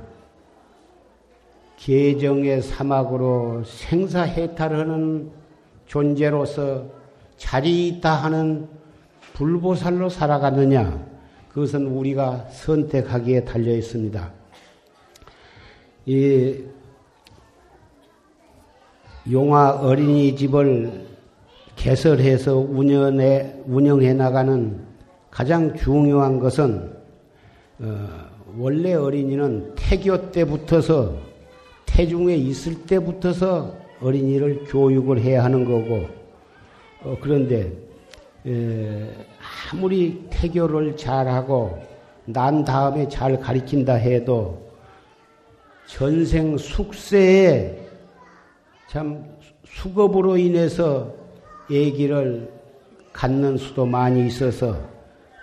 계정의 1.78 2.62
사막으로 2.62 3.64
생사해탈을 3.66 4.78
하는 4.78 5.32
존재로서 5.88 6.86
자리 7.38 7.88
있다 7.88 8.14
하는 8.14 8.68
불보살로 9.34 10.08
살아가느냐, 10.08 11.04
그것은 11.50 11.88
우리가 11.88 12.46
선택하기에 12.52 13.46
달려 13.46 13.74
있습니다. 13.74 14.32
이 16.06 16.64
용화 19.32 19.80
어린이집을 19.82 21.08
개설해서 21.76 22.56
운영해, 22.56 23.64
운영해 23.66 24.14
나가는 24.14 24.95
가장 25.36 25.76
중요한 25.76 26.40
것은 26.40 26.94
어, 27.80 28.10
원래 28.58 28.94
어린이는 28.94 29.74
태교 29.76 30.32
때부터서 30.32 31.18
태중에 31.86 32.34
있을 32.36 32.86
때부터서 32.86 33.76
어린이를 34.02 34.64
교육을 34.64 35.20
해야 35.20 35.44
하는 35.44 35.66
거고 35.66 36.08
어, 37.04 37.18
그런데 37.20 37.70
에, 38.48 39.10
아무리 39.74 40.26
태교를 40.30 40.96
잘하고 40.96 41.80
난 42.24 42.64
다음에 42.64 43.06
잘 43.10 43.38
가리킨다 43.38 43.96
해도 43.96 44.72
전생 45.86 46.58
숙세에 46.58 47.78
참 48.88 49.36
수급으로 49.66 50.38
인해서 50.38 51.14
얘기를 51.70 52.50
갖는 53.12 53.58
수도 53.58 53.86
많이 53.86 54.28
있어서 54.28 54.95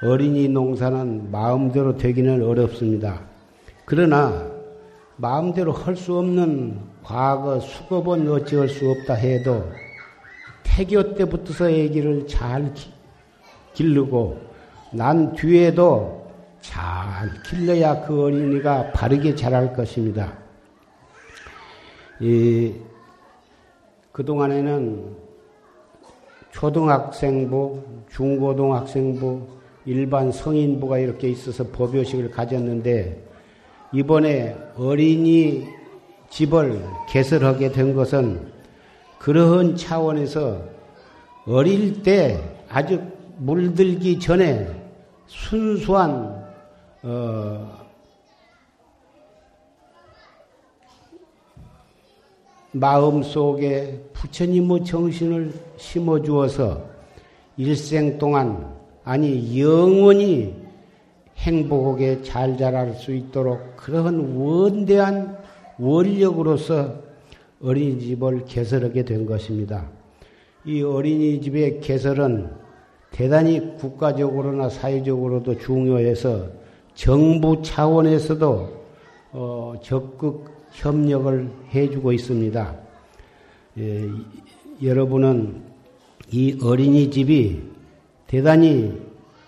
어린이 0.03 0.49
농사는 0.49 1.31
마음대로 1.31 1.97
되기는 1.97 2.43
어렵습니다. 2.43 3.21
그러나 3.85 4.51
마음대로 5.17 5.73
할 5.73 5.95
수 5.95 6.19
없는 6.19 6.81
과거 7.05 7.61
수급은 7.61 8.29
어찌할 8.29 8.69
수 8.69 8.91
없다 8.91 9.15
해도 9.15 9.71
태교 10.65 11.15
때부터서 11.15 11.71
애기를 11.71 12.27
잘 12.27 12.73
기, 12.75 12.91
기르고 13.75 14.41
난 14.93 15.33
뒤에도 15.35 16.27
잘 16.61 17.31
길러야 17.49 18.03
그 18.03 18.25
어린이가 18.25 18.93
바르게 18.93 19.35
자랄 19.35 19.73
것입니다. 19.73 20.33
이, 22.21 22.75
그동안에는 24.13 25.17
초등학생부, 26.51 27.83
중고등학생부, 28.11 29.62
일반 29.85 30.31
성인부가 30.31 30.99
이렇게 30.99 31.29
있어서 31.29 31.65
법요식을 31.69 32.31
가졌는데 32.31 33.23
이번에 33.93 34.57
어린이 34.77 35.67
집을 36.31 36.83
개설하게 37.09 37.73
된 37.73 37.95
것은 37.95 38.53
그러한 39.19 39.77
차원에서 39.77 40.63
어릴 41.47 42.03
때 42.03 42.41
아주 42.69 43.01
물들기 43.37 44.19
전에 44.19 44.69
순수한 45.27 46.43
어, 47.03 47.83
마음 52.71 53.23
속에 53.23 54.03
부처님의 54.15 54.85
정신을 54.85 55.53
심어 55.77 56.23
주어서 56.23 56.83
일생 57.57 58.17
동안 58.19 58.82
아니 59.05 59.61
영원히 59.61 60.55
행복하게 61.37 62.23
잘 62.23 62.57
자랄 62.57 62.95
수 62.95 63.13
있도록 63.13 63.77
그러한 63.77 64.37
원대한 64.37 65.39
원력으로서 65.79 66.95
어린이집을 67.63 68.45
개설하게 68.47 69.05
된 69.05 69.27
것입니다. 69.27 69.89
이 70.65 70.83
어린이집의 70.83 71.81
개설은 71.81 72.51
대단히 73.11 73.77
국가적으로나 73.77 74.69
사회적으로도 74.69 75.59
중요해서 75.59 76.47
정부 76.95 77.61
차원에서도 77.63 78.83
어, 79.33 79.75
적극 79.83 80.51
협력을 80.71 81.51
해주고 81.75 82.13
있습니다. 82.13 82.77
예, 83.79 84.09
여러분은 84.83 85.63
이 86.31 86.59
어린이집이 86.63 87.72
대단히 88.33 88.99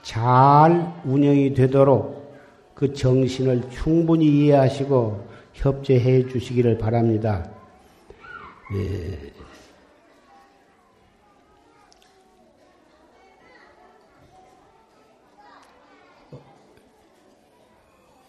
잘 0.02 0.92
운영이 1.06 1.54
되도록 1.54 2.36
그 2.74 2.92
정신을 2.92 3.70
충분히 3.70 4.26
이해하시고 4.26 5.26
협조해 5.54 6.28
주시기를 6.28 6.76
바랍니다. 6.76 7.50
예. 8.76 9.32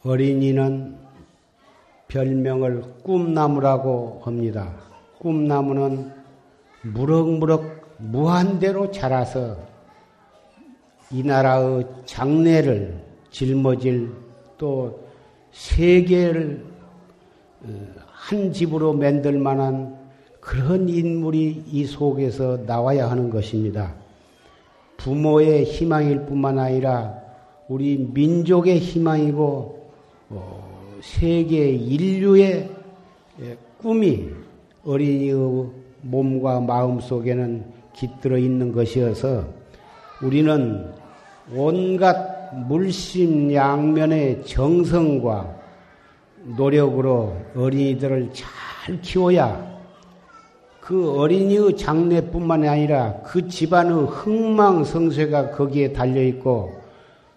어린이는 0.05 0.97
별명을 2.07 2.81
꿈나무라고 3.03 4.21
합니다. 4.23 4.73
꿈나무는 5.19 6.13
무럭무럭 6.81 7.97
무한대로 7.97 8.89
자라서 8.91 9.74
이 11.11 11.23
나라의 11.23 11.85
장래를 12.05 13.01
짊어질 13.29 14.11
또 14.57 15.05
세계를 15.51 16.65
어, 17.63 17.69
한 18.11 18.51
집으로 18.51 18.93
만들 18.93 19.37
만한 19.37 19.97
그런 20.39 20.89
인물이 20.89 21.63
이 21.67 21.85
속에서 21.85 22.59
나와야 22.65 23.09
하는 23.09 23.29
것입니다. 23.29 23.95
부모의 24.97 25.65
희망일 25.65 26.25
뿐만 26.25 26.59
아니라 26.59 27.15
우리 27.67 27.97
민족의 27.97 28.79
희망이고 28.79 29.89
어, 30.29 30.97
세계 31.01 31.69
인류의 31.69 32.69
예, 33.41 33.57
꿈이 33.77 34.29
어린이의 34.83 35.69
몸과 36.01 36.61
마음 36.61 36.99
속에는 36.99 37.65
깃들어 37.93 38.37
있는 38.37 38.71
것이어서 38.71 39.45
우리는 40.21 40.93
온갖 41.53 42.55
물심양면의 42.67 44.45
정성과 44.45 45.55
노력으로 46.57 47.35
어린이들을 47.55 48.31
잘 48.33 49.01
키워야 49.01 49.75
그 50.79 51.19
어린이의 51.19 51.77
장래뿐만 51.77 52.67
아니라 52.67 53.15
그 53.23 53.47
집안의 53.47 54.07
흥망성쇠가 54.07 55.51
거기에 55.51 55.93
달려 55.93 56.21
있고 56.21 56.71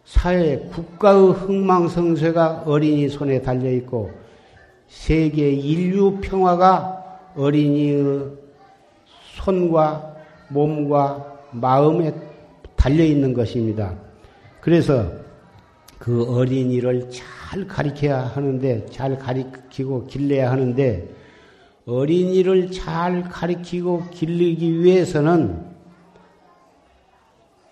사회 0.04 0.58
국가의 0.58 1.32
흥망성쇠가 1.32 2.64
어린이 2.66 3.08
손에 3.08 3.40
달려 3.42 3.70
있고 3.72 4.10
세계 4.86 5.50
인류 5.50 6.18
평화가 6.20 7.20
어린이의 7.36 8.26
손과 9.36 10.14
몸과 10.48 11.38
마음에 11.52 12.12
달려 12.78 13.04
있는 13.04 13.34
것입니다. 13.34 13.94
그래서 14.60 15.10
그 15.98 16.24
어린이를 16.32 17.10
잘 17.10 17.66
가리켜야 17.66 18.20
하는데 18.20 18.86
잘 18.86 19.18
가리키고 19.18 20.06
길러야 20.06 20.50
하는데 20.52 21.08
어린이를 21.86 22.70
잘 22.70 23.24
가리키고 23.24 24.04
길르기 24.12 24.80
위해서는 24.82 25.66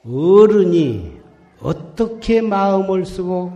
어른이 0.05 1.13
어떻게 1.61 2.41
마음을 2.41 3.07
쓰고 3.07 3.53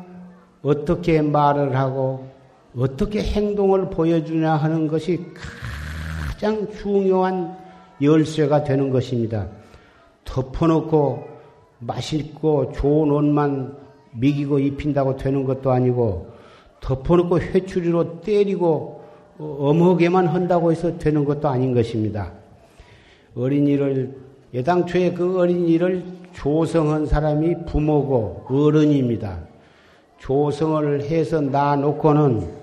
어떻게 0.63 1.21
말을 1.21 1.77
하고 1.77 2.31
어떻게 2.77 3.23
행동을 3.23 3.91
보여주냐 3.91 4.55
하는 4.55 4.87
것이 4.87 5.25
가장 6.31 6.71
중요한 6.71 7.57
열쇠가 8.01 8.63
되는 8.63 8.91
것입니다. 8.91 9.49
덮어놓고 10.25 11.40
맛있고 11.81 12.73
좋은 12.73 13.11
옷만 13.11 13.77
미기고 14.13 14.59
입힌다고 14.59 15.17
되는 15.17 15.45
것도 15.45 15.71
아니고 15.71 16.29
덮어놓고 16.81 17.41
회추리로 17.41 18.21
때리고 18.21 19.03
엄하게만 19.39 20.27
한다고 20.27 20.71
해서 20.71 20.99
되는 20.99 21.25
것도 21.25 21.49
아닌 21.49 21.75
것입니다. 21.75 22.33
어린이를 23.35 24.17
예당초에 24.53 25.13
그 25.13 25.39
어린이를 25.39 26.05
조성한 26.33 27.07
사람이 27.07 27.65
부모고 27.67 28.47
어른입니다. 28.49 29.39
조성을 30.19 31.03
해서 31.03 31.41
놔놓고는 31.41 32.61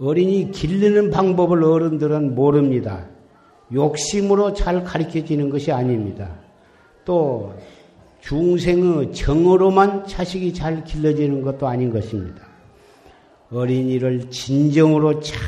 어린이 0.00 0.50
기르는 0.52 1.10
방법을 1.10 1.64
어른들은 1.64 2.34
모릅니다. 2.34 3.06
욕심으로 3.72 4.52
잘 4.52 4.84
가르쳐지는 4.84 5.50
것이 5.50 5.72
아닙니다. 5.72 6.30
또 7.04 7.52
중생의 8.20 9.12
정으로만 9.12 10.06
자식이 10.06 10.52
잘 10.52 10.84
길러지는 10.84 11.42
것도 11.42 11.66
아닌 11.66 11.90
것입니다. 11.90 12.46
어린이를 13.50 14.30
진정으로 14.30 15.20
잘 15.20 15.38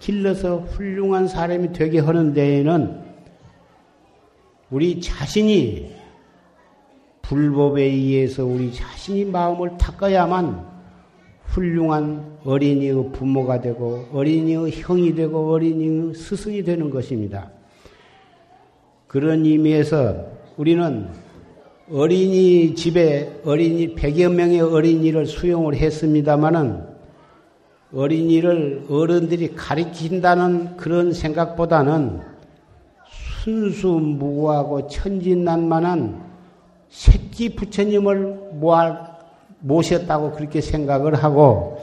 길러서 0.00 0.58
훌륭한 0.58 1.28
사람이 1.28 1.72
되게 1.72 1.98
하는 1.98 2.32
데에는 2.32 3.02
우리 4.70 5.00
자신이 5.00 5.92
불법에 7.20 7.82
의해서 7.82 8.44
우리 8.44 8.72
자신이 8.72 9.26
마음을 9.26 9.76
닦아야만 9.78 10.72
훌륭한 11.44 12.38
어린이의 12.44 13.12
부모가 13.12 13.60
되고 13.60 14.06
어린이의 14.12 14.72
형이 14.72 15.14
되고 15.14 15.52
어린이의 15.52 16.14
스승이 16.14 16.62
되는 16.62 16.90
것입니다. 16.90 17.50
그런 19.06 19.44
의미에서 19.44 20.26
우리는 20.56 21.08
어린이 21.94 22.74
집에 22.74 23.42
어린이 23.44 23.94
100여 23.94 24.32
명의 24.32 24.60
어린이를 24.60 25.26
수용을 25.26 25.74
했습니다마는 25.76 26.86
어린이를 27.94 28.86
어른들이 28.88 29.54
가리킨다는 29.54 30.78
그런 30.78 31.12
생각보다는 31.12 32.22
순수무구하고 33.42 34.88
천진난만한 34.88 36.22
새끼 36.88 37.54
부처님을 37.54 38.52
모셨다고 39.60 40.32
그렇게 40.32 40.62
생각을 40.62 41.14
하고 41.14 41.78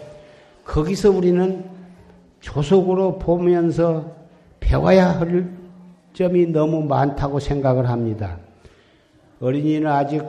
거기서 0.66 1.12
우리는 1.12 1.66
조속으로 2.40 3.20
보면서 3.20 4.12
배워야 4.60 5.20
할 5.20 5.52
점이 6.14 6.48
너무 6.48 6.82
많다고 6.82 7.40
생각을 7.40 7.88
합니다. 7.88 8.49
어린이는 9.40 9.88
아직 9.88 10.24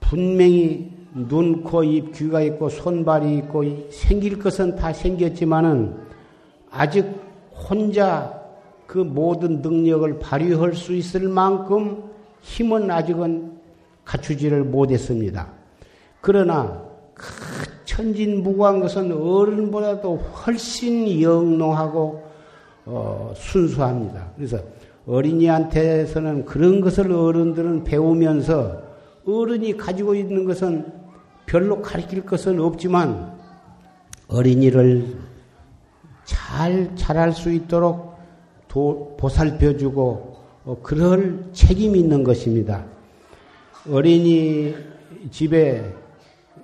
분명히 0.00 0.90
눈, 1.12 1.62
코, 1.62 1.82
입, 1.82 2.12
귀가 2.12 2.40
있고 2.42 2.68
손발이 2.68 3.38
있고 3.38 3.64
생길 3.90 4.38
것은 4.38 4.76
다 4.76 4.92
생겼지만은 4.92 5.96
아직 6.70 7.06
혼자 7.52 8.32
그 8.86 8.98
모든 8.98 9.62
능력을 9.62 10.18
발휘할 10.18 10.74
수 10.74 10.94
있을 10.94 11.28
만큼 11.28 12.04
힘은 12.42 12.90
아직은 12.90 13.52
갖추지를 14.04 14.64
못했습니다. 14.64 15.48
그러나 16.20 16.82
그 17.14 17.24
천진무구한 17.84 18.80
것은 18.80 19.10
어른보다도 19.10 20.16
훨씬 20.16 21.20
영롱하고 21.20 22.26
어, 22.84 23.32
순수합니다. 23.34 24.30
그래서 24.36 24.58
어린이한테서는 25.06 26.44
그런 26.44 26.80
것을 26.80 27.12
어른들은 27.12 27.84
배우면서 27.84 28.82
어른이 29.26 29.76
가지고 29.76 30.14
있는 30.14 30.44
것은 30.44 30.92
별로 31.46 31.80
가르칠 31.80 32.26
것은 32.26 32.60
없지만 32.60 33.36
어린이를 34.28 35.16
잘 36.24 36.94
자랄 36.96 37.32
수 37.32 37.52
있도록 37.52 38.16
도, 38.66 39.16
보살펴주고 39.18 40.36
어, 40.64 40.76
그럴 40.82 41.44
책임이 41.52 42.00
있는 42.00 42.24
것입니다. 42.24 42.84
어린이 43.88 44.74
집에 45.30 45.94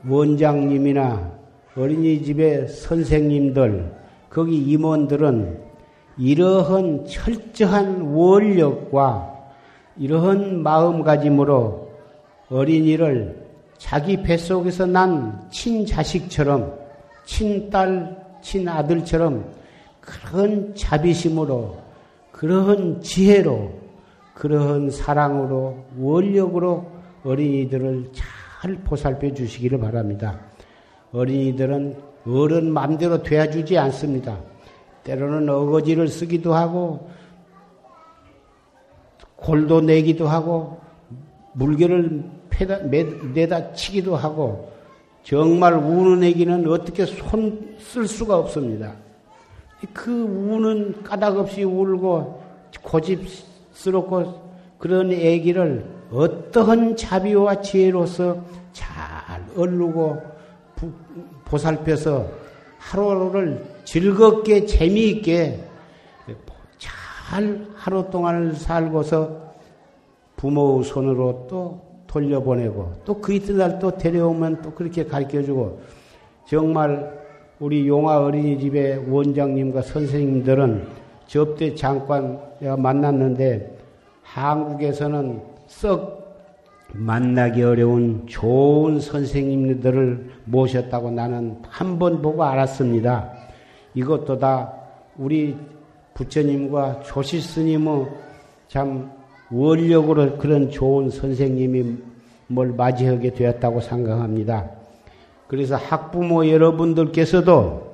원장님이나 0.09 1.33
어린이집의 1.77 2.69
선생님들, 2.69 3.95
거기 4.29 4.59
임원들은 4.59 5.72
이러한 6.19 7.07
철저한 7.07 8.13
원력과 8.13 9.33
이러한 9.97 10.63
마음가짐으로 10.63 11.91
어린이를 12.51 13.43
자기 13.79 14.23
뱃속에서 14.23 14.87
난 14.87 15.49
친자식처럼, 15.51 16.79
친딸, 17.25 18.17
친아들처럼 18.41 19.45
그런 20.01 20.75
자비심으로, 20.75 21.79
그러한 22.31 23.01
지혜로, 23.01 23.73
그러한 24.35 24.91
사랑으로, 24.91 25.85
원력으로 25.99 26.87
어린이들을 27.25 28.11
잘 28.13 28.75
보살펴 28.85 29.33
주시기를 29.35 29.81
바랍니다. 29.81 30.39
어린이들은 31.13 31.97
어른 32.27 32.73
마음대로 32.73 33.23
되어주지 33.23 33.79
않습니다. 33.79 34.39
때로는 35.05 35.49
어거지를 35.49 36.09
쓰기도 36.09 36.55
하고, 36.55 37.11
골도 39.37 39.81
내기도 39.81 40.29
하고, 40.29 40.81
물결을 41.55 42.25
패다, 42.51 42.79
내다 42.79 43.73
치기도 43.73 44.17
하고, 44.17 44.71
정말 45.23 45.75
우는 45.75 46.23
애기는 46.25 46.69
어떻게 46.69 47.07
손 47.07 47.73
쓸 47.93 48.07
수가 48.07 48.39
없습니다. 48.39 48.95
그 49.93 50.11
우는 50.11 51.03
까닭 51.03 51.37
없이 51.37 51.65
울고 51.65 52.43
고집스럽고 52.83 54.41
그런 54.79 55.13
애기를 55.13 55.85
어떠한 56.11 56.97
자비와 56.97 57.61
지혜로서 57.61 58.43
잘 58.73 58.89
얼르고 59.57 60.23
보살펴서 61.45 62.27
하루하루를 62.79 63.65
즐겁게 63.85 64.65
재미있게 64.67 65.61
잘 66.79 67.67
하루 67.75 68.09
동안을 68.11 68.55
살고서 68.55 69.53
부모의 70.37 70.85
손으로 70.85 71.47
또 71.49 71.81
돌려보내고 72.07 72.93
또 73.05 73.15
그 73.21 73.33
이튿날 73.33 73.79
또 73.79 73.97
데려오면 73.97 74.63
또 74.63 74.73
그렇게 74.73 75.05
가르쳐주고 75.05 75.81
정말 76.47 77.23
우리 77.59 77.87
용화 77.87 78.19
어린이집의 78.25 79.07
원장님과 79.11 79.83
선생님들은 79.83 80.87
접대 81.27 81.75
잠깐 81.75 82.39
내가 82.59 82.77
만났는데 82.77 83.79
한국에서는 84.23 85.41
썩 85.69 86.21
만나기 86.95 87.63
어려운 87.63 88.27
좋은 88.27 89.01
선생님들을 89.01 90.31
모셨다고 90.45 91.11
나는 91.11 91.57
한 91.69 91.99
번 91.99 92.21
보고 92.21 92.45
알았습니다. 92.45 93.33
이것도 93.95 94.39
다 94.39 94.73
우리 95.17 95.57
부처님과 96.15 97.03
조시 97.03 97.41
스님의 97.41 98.07
참 98.69 99.11
원력으로 99.51 100.39
그런 100.39 100.71
좋은 100.71 101.11
선생님이 101.11 101.97
뭘 102.47 102.73
맞이하게 102.73 103.33
되었다고 103.35 103.81
생각합니다. 103.81 104.71
그래서 105.47 105.77
학부모 105.77 106.49
여러분들께서도 106.49 107.93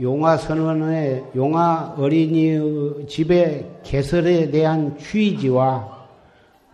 용화 0.00 0.36
선언의 0.36 1.24
용화 1.36 1.94
어린이 1.96 3.06
집의 3.06 3.70
개설에 3.84 4.50
대한 4.50 4.98
취지와 4.98 6.06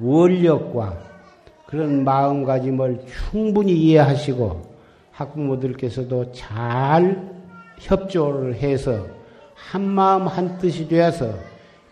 원력과 0.00 0.96
그런 1.66 2.02
마음가짐을 2.02 3.02
충분히 3.06 3.74
이해하시고 3.74 4.62
학부모들께서도 5.12 6.32
잘 6.32 7.29
협조를 7.80 8.56
해서 8.56 9.06
한 9.54 9.82
마음 9.82 10.26
한 10.26 10.58
뜻이 10.58 10.86
되어서 10.88 11.34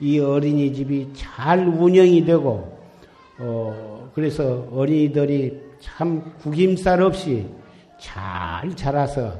이 0.00 0.20
어린이집이 0.20 1.10
잘 1.14 1.66
운영이 1.66 2.24
되고 2.24 2.78
어 3.38 4.10
그래서 4.14 4.66
어린이들이 4.72 5.60
참 5.80 6.32
구김살 6.40 7.02
없이 7.02 7.46
잘 7.98 8.74
자라서 8.76 9.32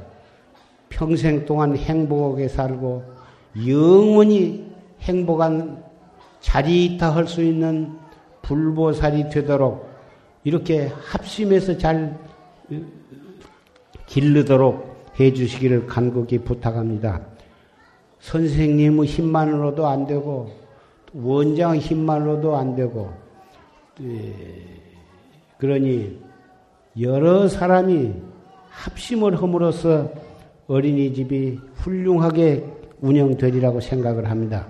평생 0.89 1.45
동안 1.45 1.77
행복하게 1.77 2.47
살고 2.47 3.03
영원히 3.67 4.69
행복한 5.01 5.83
자리타할 6.41 7.27
수 7.27 7.43
있는 7.43 7.97
불보살이 8.41 9.29
되도록 9.29 9.89
이렇게 10.43 10.87
합심해서 10.87 11.77
잘 11.77 12.17
기르도록 14.07 14.88
해 15.19 15.33
주시기를 15.33 15.85
간곡히 15.85 16.39
부탁합니다. 16.39 17.21
선생님의 18.19 19.05
힘만으로도 19.05 19.87
안 19.87 20.07
되고 20.07 20.51
원장 21.13 21.77
힘만으로도 21.77 22.55
안 22.55 22.75
되고 22.75 23.11
예, 24.01 24.33
그러니 25.57 26.19
여러 26.99 27.47
사람이 27.47 28.13
합심을 28.69 29.41
함으로써 29.41 30.09
어린이집이 30.67 31.59
훌륭하게 31.75 32.65
운영되리라고 33.01 33.79
생각을 33.81 34.29
합니다. 34.29 34.67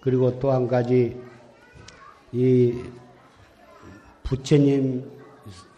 그리고 0.00 0.38
또 0.38 0.52
한 0.52 0.66
가지 0.68 1.16
이 2.32 2.74
부처님 4.22 5.10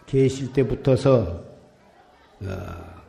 계실 0.07 0.53
때부터서 0.53 1.43
어, 2.43 2.47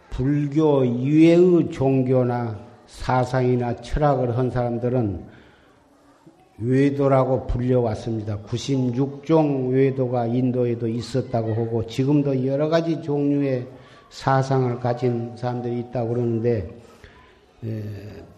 불교 0.10 0.84
이외의 0.84 1.72
종교나 1.72 2.60
사상이나 2.86 3.76
철학을 3.78 4.38
한 4.38 4.52
사람들은 4.52 5.26
외도라고 6.60 7.48
불려왔습니다. 7.48 8.40
96종 8.40 9.72
외도가 9.72 10.28
인도에도 10.28 10.88
있었다고 10.88 11.54
하고 11.54 11.88
지금도 11.88 12.46
여러 12.46 12.70
가지 12.70 13.02
종류의 13.02 13.68
사상을 14.12 14.80
가진 14.80 15.36
사람들이 15.36 15.80
있다고 15.80 16.10
그러는데 16.10 16.81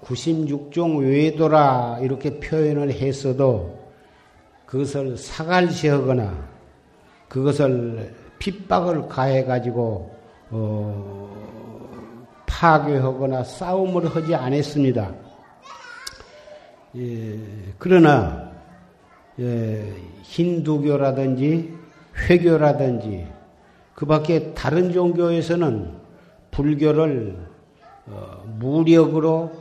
96종 0.01 0.99
외도라 0.99 1.99
이렇게 2.01 2.39
표현을 2.39 2.91
했어도 2.91 3.79
그것을 4.65 5.17
사갈시하거나 5.17 6.49
그것을 7.29 8.13
핍박을 8.39 9.07
가해가지고 9.07 10.11
어, 10.49 11.33
파괴하거나 12.45 13.43
싸움을 13.43 14.13
하지 14.13 14.35
않았습니다. 14.35 15.13
예, 16.95 17.39
그러나 17.79 18.51
예, 19.39 19.95
힌두교라든지 20.21 21.73
회교라든지 22.29 23.27
그 23.95 24.05
밖에 24.05 24.53
다른 24.53 24.91
종교에서는 24.91 25.91
불교를 26.51 27.35
어, 27.35 27.52
무력으로 28.59 29.51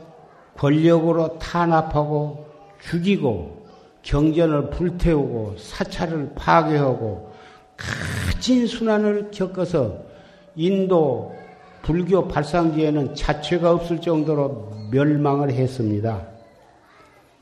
권력으로 0.57 1.37
탄압하고 1.39 2.45
죽이고 2.81 3.63
경전을 4.01 4.69
불태우고 4.69 5.55
사찰을 5.57 6.33
파괴하고 6.35 7.31
가진 7.77 8.67
순환을 8.67 9.31
겪어서 9.31 10.03
인도 10.55 11.33
불교 11.81 12.27
발상지에는 12.27 13.15
자체가 13.15 13.71
없을 13.71 13.99
정도로 13.99 14.71
멸망을 14.91 15.51
했습니다. 15.51 16.27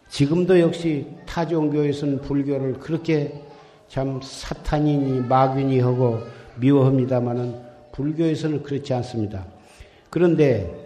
지금도 0.09 0.59
역시 0.59 1.07
타종교에서는 1.25 2.21
불교를 2.21 2.79
그렇게 2.79 3.41
참 3.87 4.19
사탄이니 4.21 5.21
마귀니 5.21 5.79
하고 5.79 6.19
미워합니다마는 6.57 7.61
불교에서는 7.91 8.63
그렇지 8.63 8.93
않습니다. 8.93 9.45
그런데 10.09 10.80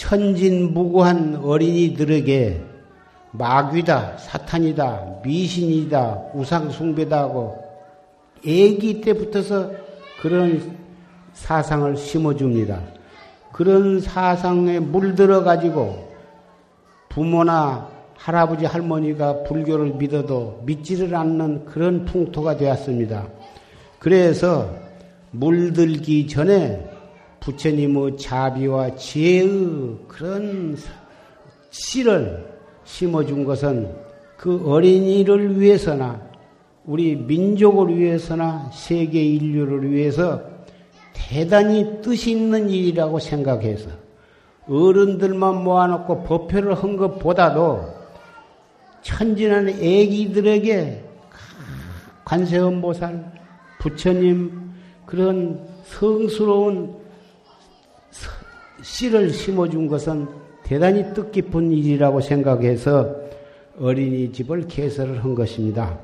천진무구한 0.00 1.40
어린이들에게 1.44 2.62
마귀다, 3.32 4.16
사탄이다, 4.16 5.20
미신이다, 5.22 6.30
우상숭배다 6.34 7.18
하고 7.18 7.62
애기 8.46 9.02
때부터서 9.02 9.70
그런 10.22 10.74
사상을 11.34 11.94
심어줍니다. 11.98 12.80
그런 13.52 14.00
사상에 14.00 14.80
물들어 14.80 15.44
가지고 15.44 16.08
부모나 17.10 17.88
할아버지 18.16 18.64
할머니가 18.64 19.42
불교를 19.42 19.94
믿어도 19.96 20.62
믿지를 20.64 21.14
않는 21.14 21.66
그런 21.66 22.06
풍토가 22.06 22.56
되었습니다. 22.56 23.28
그래서 23.98 24.74
물들기 25.30 26.26
전에 26.26 26.89
부처님의 27.40 28.16
자비와 28.18 28.96
지혜의 28.96 29.96
그런 30.08 30.76
씨를 31.70 32.46
심어준 32.84 33.44
것은 33.44 33.94
그 34.36 34.62
어린이를 34.70 35.58
위해서나 35.60 36.20
우리 36.84 37.14
민족을 37.16 37.96
위해서나 37.96 38.70
세계 38.72 39.22
인류를 39.22 39.90
위해서 39.90 40.42
대단히 41.12 42.00
뜻이 42.02 42.32
있는 42.32 42.68
일이라고 42.70 43.18
생각해서 43.18 43.90
어른들만 44.68 45.62
모아놓고 45.64 46.24
법회를 46.24 46.74
한 46.74 46.96
것보다도 46.96 48.00
천진한 49.02 49.68
애기들에게 49.68 51.04
관세음보살, 52.24 53.32
부처님 53.80 54.72
그런 55.06 55.66
성스러운 55.84 56.99
씨를 58.82 59.30
심어준 59.30 59.88
것은 59.88 60.26
대단히 60.62 61.12
뜻깊은 61.14 61.72
일이라고 61.72 62.20
생각해서 62.20 63.16
어린이집을 63.78 64.68
개설을 64.68 65.22
한 65.24 65.34
것입니다. 65.34 65.98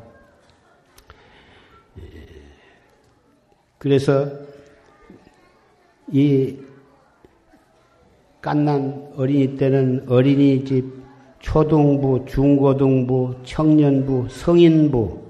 그래서 3.78 4.28
이 6.10 6.56
깐난 8.40 9.12
어린이 9.16 9.56
때는 9.56 10.06
어린이집, 10.08 10.84
초등부, 11.40 12.24
중고등부, 12.26 13.36
청년부, 13.44 14.28
성인부 14.30 15.26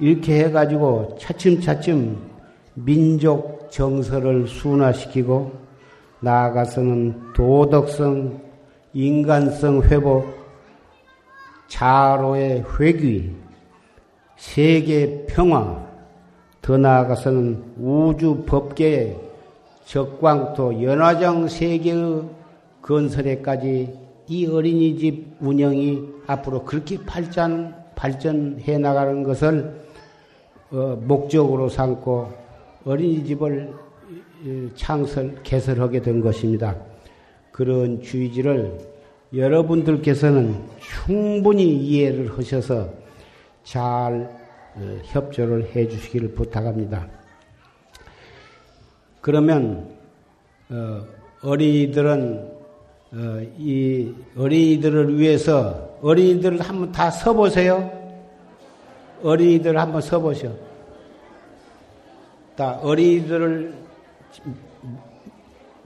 이렇게 0.00 0.44
해가지고 0.44 1.16
차츰차츰 1.18 2.18
민족 2.74 3.70
정서를 3.70 4.48
순화시키고 4.48 5.63
나아가서는 6.24 7.32
도덕성, 7.34 8.40
인간성 8.94 9.82
회복, 9.82 10.26
자로의 11.68 12.64
회귀, 12.80 13.30
세계 14.36 15.26
평화, 15.26 15.84
더 16.62 16.78
나아가서는 16.78 17.74
우주 17.78 18.42
법계의 18.46 19.18
적광토 19.84 20.82
연화정 20.82 21.48
세계의 21.48 22.22
건설에까지 22.80 23.98
이 24.26 24.46
어린이집 24.46 25.36
운영이 25.40 26.02
앞으로 26.26 26.64
그렇게 26.64 26.96
발전, 27.04 27.74
발전해 27.94 28.78
나가는 28.78 29.22
것을 29.22 29.84
어, 30.72 30.98
목적으로 31.02 31.68
삼고 31.68 32.32
어린이집을 32.86 33.83
창설, 34.74 35.42
개설하게 35.42 36.02
된 36.02 36.20
것입니다. 36.20 36.76
그런 37.50 38.02
주의지를 38.02 38.78
여러분들께서는 39.34 40.54
충분히 40.80 41.64
이해를 41.64 42.36
하셔서 42.36 42.92
잘 43.62 44.28
어, 44.76 44.98
협조를 45.04 45.74
해 45.74 45.88
주시기를 45.88 46.34
부탁합니다. 46.34 47.06
그러면 49.20 49.88
어, 50.68 51.04
어린이들은 51.42 52.52
어, 53.12 53.42
이 53.58 54.12
어린이들을 54.36 55.18
위해서 55.18 55.96
어린이들을 56.02 56.60
한번 56.60 56.90
다 56.90 57.10
서보세요. 57.10 57.90
어린이들 59.22 59.78
한번 59.78 60.00
서보셔. 60.00 60.52
다 62.56 62.78
어린이들을 62.82 63.83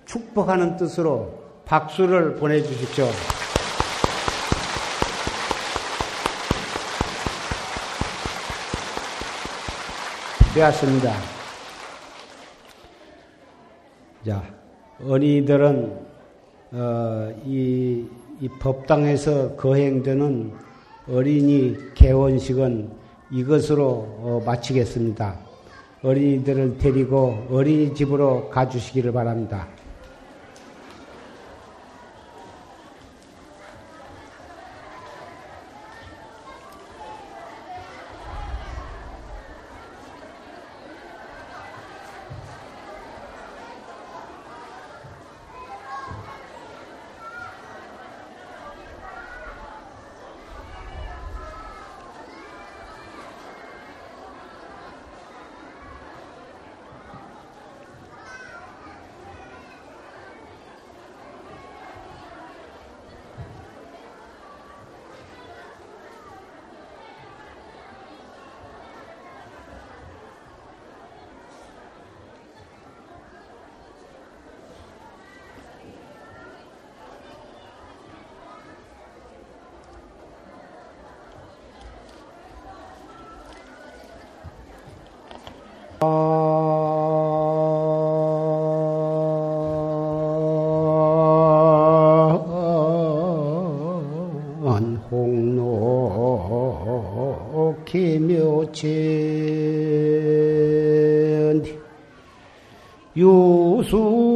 축복하는 0.04 0.76
뜻으로 0.76 1.32
박수를 1.64 2.36
보내주십시오. 2.36 3.06
되었습니다. 10.54 11.12
자, 14.26 14.42
어린이들은 15.04 16.06
어, 16.72 17.34
이, 17.44 18.06
이 18.40 18.48
법당에서 18.58 19.56
거행되는 19.56 20.52
어린이 21.10 21.76
개원식은 21.94 22.90
이것으로 23.30 23.84
어, 23.84 24.42
마치겠습니다. 24.44 25.47
어린이들을 26.02 26.78
데리고 26.78 27.46
어린이집으로 27.50 28.50
가주시기를 28.50 29.12
바랍니다. 29.12 29.66
Ah 103.90 104.28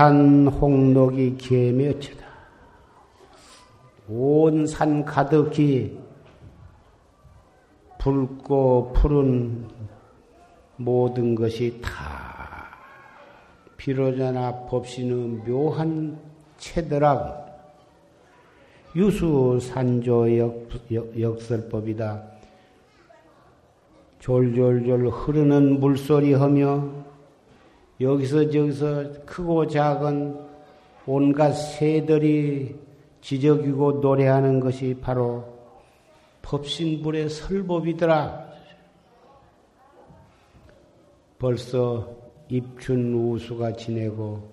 만산 0.00 0.46
홍록이 0.48 1.36
개며치다. 1.36 2.24
온 4.08 4.66
산 4.66 5.04
가득히 5.04 6.00
붉고 7.98 8.94
푸른 8.94 9.68
모든 10.76 11.34
것이 11.34 11.82
다 11.82 12.70
비로자나 13.76 14.64
법신의 14.70 15.44
묘한 15.46 16.18
체더라고 16.56 17.34
유수산조 18.96 20.28
역설법이다. 21.20 22.22
졸졸졸 24.18 25.08
흐르는 25.08 25.78
물소리 25.78 26.32
하며 26.32 27.09
여기서 28.00 28.50
저기서 28.50 29.24
크고 29.26 29.66
작은 29.66 30.38
온갖 31.06 31.52
새들이 31.52 32.78
지저귀고 33.20 34.00
노래하는 34.00 34.60
것이 34.60 34.96
바로 35.00 35.44
법신불의 36.42 37.28
설법이더라. 37.28 38.48
벌써 41.38 42.16
입춘 42.48 43.14
우수가 43.14 43.72
지내고 43.74 44.50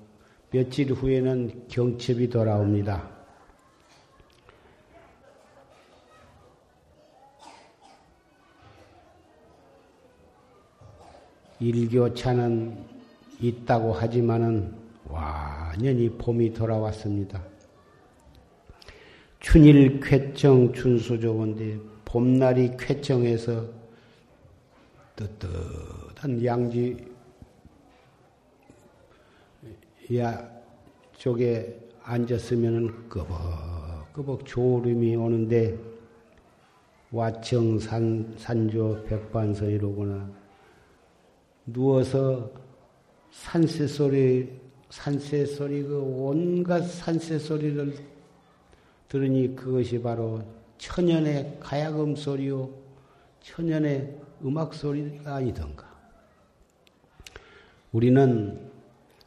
며칠 0.51 0.91
후에는 0.91 1.67
경첩이 1.67 2.29
돌아옵니다. 2.29 3.09
일교차는 11.59 12.96
있다고 13.39 13.93
하지만은 13.93 14.73
완전히 15.05 16.09
봄이 16.09 16.53
돌아왔습니다. 16.53 17.43
춘일 19.39 19.99
쾌청 19.99 20.73
춘수조건데 20.73 21.79
봄날이 22.03 22.71
쾌청해서 22.77 23.65
뜨뜻한 25.15 26.43
양지 26.43 27.05
야 30.15 30.49
쪽에 31.17 31.79
앉았으면은 32.03 33.09
끄벅끄벅 33.09 34.45
조름이 34.45 35.15
오는데 35.15 35.77
와청 37.11 37.79
산, 37.79 38.69
조 38.69 39.03
백반선이로구나 39.05 40.29
누워서 41.65 42.66
산새 43.37 43.87
소리 43.87 44.49
산새 44.89 45.45
소리 45.45 45.83
그 45.83 45.99
온갖 46.01 46.81
산새 46.81 47.37
소리를 47.37 47.93
들으니 49.07 49.55
그것이 49.55 50.01
바로 50.01 50.41
천연의 50.77 51.57
가야금 51.59 52.15
소리요, 52.15 52.69
천연의 53.41 54.17
음악 54.43 54.73
소리가 54.73 55.35
아니던가. 55.35 55.87
우리는 57.91 58.59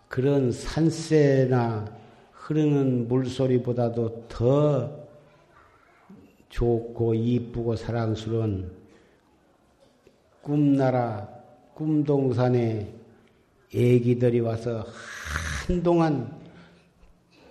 그런 0.09 0.51
산새나 0.53 1.97
흐르는 2.33 3.09
물소리보다도 3.09 4.27
더 4.29 5.09
좋고 6.49 7.15
이쁘고 7.15 7.77
사랑스러운 7.77 8.73
꿈나라 10.43 11.29
꿈동산에 11.75 13.00
애기들이 13.75 14.41
와서 14.41 14.85
한동안 15.67 16.41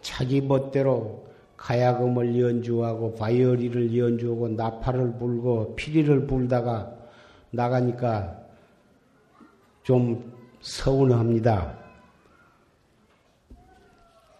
자기 0.02 0.42
멋대로 0.42 1.28
가야금을 1.56 2.40
연주하고 2.40 3.16
바이오리를 3.16 3.98
연주하고 3.98 4.50
나팔을 4.50 5.18
불고 5.18 5.76
피리를 5.76 6.26
불다가 6.26 6.94
나가니까 7.52 8.38
좀 9.84 10.34
서운합니다. 10.62 11.78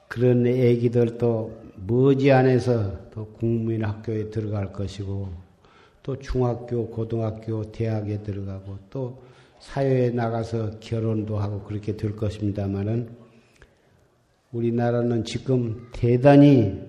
그런 0.08 0.48
애기들도 0.48 1.60
머지않아서 1.88 3.10
또 3.12 3.26
국민학교에 3.28 4.30
들어갈 4.30 4.74
것이고 4.74 5.32
또 6.02 6.18
중학교, 6.18 6.88
고등학교, 6.88 7.72
대학에 7.72 8.24
들어가고 8.24 8.78
또 8.90 9.22
사회에 9.60 10.12
나가서 10.12 10.80
결혼도 10.80 11.38
하고 11.38 11.64
그렇게 11.64 11.96
될 11.96 12.16
것입니다만은 12.16 13.10
우리나라는 14.52 15.24
지금 15.26 15.90
대단히 15.94 16.82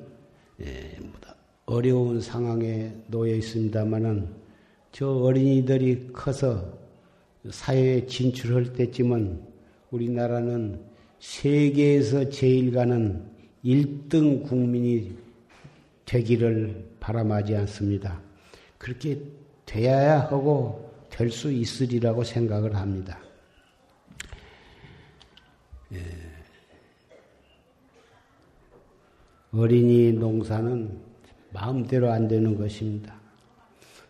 예, 0.61 0.99
어려운 1.67 2.21
상황에 2.21 2.93
놓여 3.09 3.35
있습니다만은 3.35 4.29
저 4.93 5.09
어린이들이 5.09 6.09
커서 6.13 6.79
사회에 7.49 8.07
진출할 8.07 8.73
때쯤은 8.73 9.41
우리나라는 9.91 10.81
세계에서 11.21 12.29
제일 12.31 12.73
가는 12.73 13.25
1등 13.65 14.43
국민이 14.49 15.17
되기를 16.07 16.85
바람하지 16.99 17.55
않습니다. 17.57 18.21
그렇게 18.79 19.21
돼야 19.65 20.21
하고 20.21 20.90
될 21.21 21.31
수 21.31 21.53
있으리라고 21.53 22.25
생각을 22.25 22.75
합니다. 22.75 23.19
예. 25.93 25.99
어린이 29.53 30.13
농사는 30.13 30.99
마음대로 31.53 32.11
안 32.11 32.27
되는 32.27 32.57
것입니다. 32.57 33.15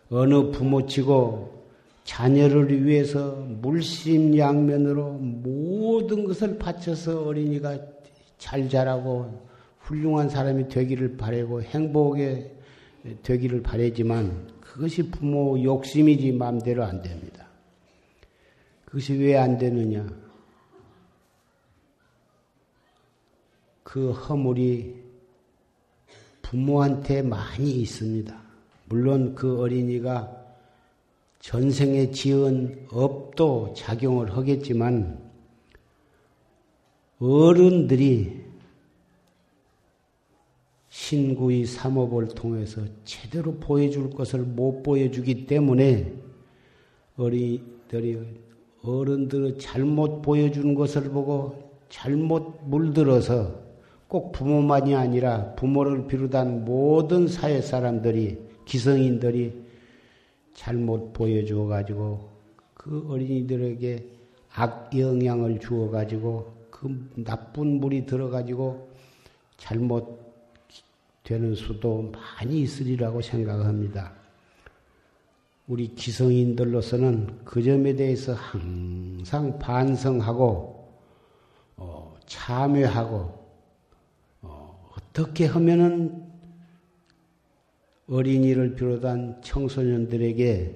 어느 0.09 0.51
부모치고 0.51 1.65
자녀를 2.05 2.85
위해서 2.85 3.35
물심양면으로 3.61 5.11
모든 5.11 6.23
것을 6.23 6.57
바쳐서 6.57 7.25
어린이가 7.25 7.77
잘 8.37 8.69
자라고 8.69 9.47
훌륭한 9.79 10.29
사람이 10.29 10.69
되기를 10.69 11.17
바라고 11.17 11.61
행복에 11.61 12.55
되기를 13.23 13.63
바라지만 13.63 14.50
그것이 14.71 15.11
부모 15.11 15.61
욕심이지 15.61 16.31
마음대로 16.31 16.85
안 16.85 17.01
됩니다. 17.01 17.45
그것이 18.85 19.13
왜 19.15 19.35
안 19.35 19.57
되느냐? 19.57 20.07
그 23.83 24.11
허물이 24.11 24.95
부모한테 26.41 27.21
많이 27.21 27.81
있습니다. 27.81 28.41
물론 28.85 29.35
그 29.35 29.59
어린이가 29.59 30.37
전생에 31.41 32.11
지은 32.11 32.87
업도 32.91 33.73
작용을 33.75 34.37
하겠지만 34.37 35.19
어른들이 37.19 38.40
신구의 41.11 41.65
삼업을 41.65 42.29
통해서 42.29 42.81
제대로 43.03 43.53
보여줄 43.55 44.11
것을 44.11 44.39
못 44.39 44.81
보여주기 44.81 45.45
때문에 45.45 46.13
어린이들이 47.17 48.17
어른들의 48.81 49.57
잘못 49.59 50.21
보여주는 50.21 50.73
것을 50.73 51.09
보고 51.09 51.69
잘못 51.89 52.61
물들어서 52.63 53.59
꼭 54.07 54.31
부모만이 54.31 54.95
아니라 54.95 55.53
부모를 55.55 56.07
비롯한 56.07 56.63
모든 56.63 57.27
사회 57.27 57.61
사람들이 57.61 58.37
기성인들이 58.63 59.53
잘못 60.53 61.11
보여주어 61.11 61.65
가지고 61.65 62.29
그 62.73 63.05
어린이들에게 63.09 64.05
악 64.53 64.97
영향을 64.97 65.59
주어 65.59 65.89
가지고 65.89 66.53
그 66.69 67.09
나쁜 67.15 67.81
물이 67.81 68.05
들어 68.05 68.29
가지고 68.29 68.89
잘못 69.57 70.30
되는 71.31 71.55
수도 71.55 72.11
많이 72.11 72.59
있으리라고 72.61 73.21
생각합니다. 73.21 74.11
우리 75.65 75.95
기성인들로서는 75.95 77.45
그 77.45 77.63
점에 77.63 77.95
대해서 77.95 78.33
항상 78.33 79.57
반성하고 79.57 80.93
어, 81.77 82.17
참여하고 82.25 83.45
어, 84.41 84.89
어떻게 84.97 85.45
하면은 85.45 86.29
어린이를 88.09 88.75
비롯한 88.75 89.41
청소년들에게 89.41 90.75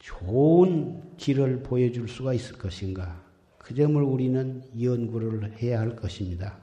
좋은 0.00 1.16
길을 1.16 1.62
보여줄 1.62 2.08
수가 2.08 2.34
있을 2.34 2.58
것인가? 2.58 3.22
그 3.58 3.72
점을 3.72 4.02
우리는 4.02 4.64
연구를 4.82 5.62
해야 5.62 5.78
할 5.78 5.94
것입니다. 5.94 6.58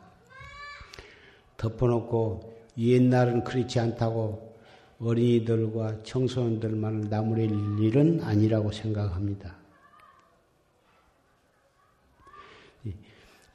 덮어놓고 1.55 2.52
옛날은 2.77 3.43
그렇지 3.43 3.79
않다고 3.79 4.53
어린이들과 4.99 6.03
청소년들만을 6.03 7.09
나무릴 7.09 7.51
일은 7.79 8.21
아니라고 8.21 8.71
생각합니다. 8.71 9.57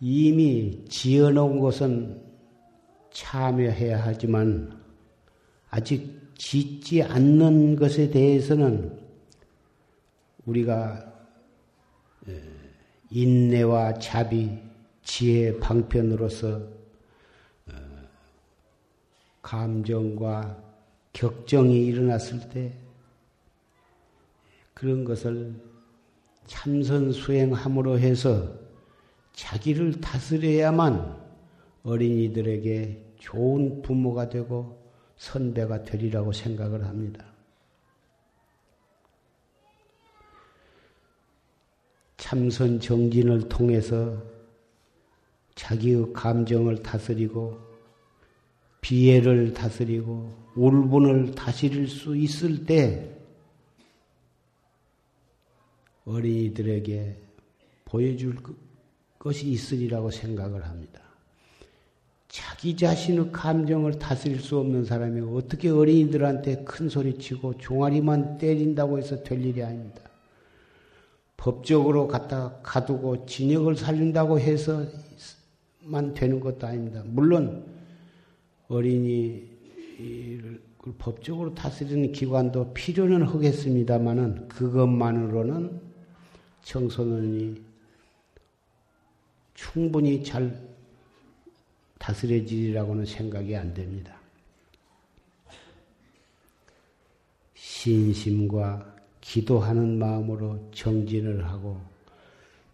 이미 0.01 0.85
지어놓은 0.89 1.59
것은 1.59 2.23
참여해야 3.11 4.01
하지만 4.05 4.79
아직 5.71 6.19
짓지 6.37 7.03
않는 7.03 7.77
것에 7.77 8.11
대해서는 8.11 8.97
우리가 10.47 11.13
인내와 13.11 13.99
자비, 13.99 14.51
지혜 15.03 15.59
방편으로서 15.59 16.49
어, 16.57 16.78
감정과 19.49 20.63
격정이 21.15 21.87
일어났을 21.87 22.51
때 22.51 22.75
그런 24.75 25.05
것을 25.05 25.55
참선 26.47 27.13
수행함으로 27.13 27.99
해서 27.99 28.53
자기를 29.33 30.03
다스려야만 30.03 31.19
어린이들에게 31.83 33.15
좋은 33.19 33.81
부모가 33.81 34.29
되고 34.29 34.87
선배가 35.17 35.83
되리라고 35.83 36.33
생각을 36.33 36.85
합니다. 36.85 37.25
참선 42.19 42.81
정진을 42.81 43.49
통해서 43.49 44.23
자기의 45.55 46.13
감정을 46.13 46.83
다스리고 46.83 47.68
비애를 48.81 49.55
다스리고 49.55 50.35
울분을 50.57 51.35
다스릴 51.35 51.89
수 51.89 52.17
있을 52.17 52.65
때 52.65 53.17
어린이들에게 56.05 57.17
보여줄 57.85 58.37
것이 59.19 59.49
있으리라고 59.49 60.11
생각을 60.11 60.65
합니다. 60.67 61.01
자기 62.29 62.77
자신의 62.77 63.33
감정을 63.33 63.99
다스릴 63.99 64.41
수 64.41 64.59
없는 64.59 64.85
사람이 64.85 65.21
어떻게 65.35 65.71
어린이들한테 65.71 66.65
큰 66.65 66.89
소리치고 66.89 67.59
종아리만 67.59 68.39
때린다고 68.39 68.99
해서 68.99 69.23
될 69.23 69.45
일이 69.45 69.63
아닙니다. 69.63 70.03
법적으로 71.37 72.09
갖다 72.09 72.59
가두고 72.63 73.27
진역을 73.27 73.77
살린다고 73.77 74.41
해서만 74.41 76.13
되는 76.15 76.41
것도 76.41 76.67
아닙니다. 76.67 77.03
물론 77.07 77.78
어린이를 78.69 80.61
법적으로 80.99 81.55
다스리는 81.55 82.13
기관도 82.13 82.73
필요는 82.73 83.23
하겠습니다만은 83.23 84.49
그것만으로는 84.49 85.81
청소년이 86.63 87.63
충분히 89.55 90.23
잘 90.23 90.69
다스려지리라고는 91.99 93.05
생각이 93.05 93.57
안 93.57 93.75
됩니다. 93.75 94.17
신심과 97.55 98.97
기도하는 99.21 99.99
마음으로 99.99 100.71
정진을 100.73 101.47
하고 101.49 101.81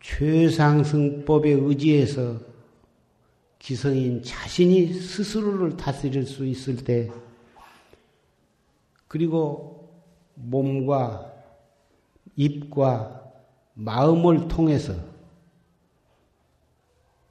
최상승법에 0.02 1.50
의지해서 1.50 2.53
기성인 3.64 4.22
자신이 4.22 4.92
스스로를 4.92 5.78
다스릴 5.78 6.26
수 6.26 6.44
있을 6.44 6.76
때 6.76 7.10
그리고 9.08 10.04
몸과 10.34 11.32
입과 12.36 13.32
마음을 13.72 14.48
통해서 14.48 14.94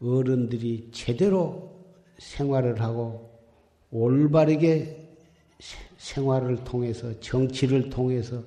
어른들이 0.02 0.90
제대로 0.92 1.72
생활을 2.18 2.82
하고 2.82 3.40
올바르게 3.92 5.16
생활을 5.98 6.64
통해서 6.64 7.20
정치를 7.20 7.92
통해서 7.92 8.44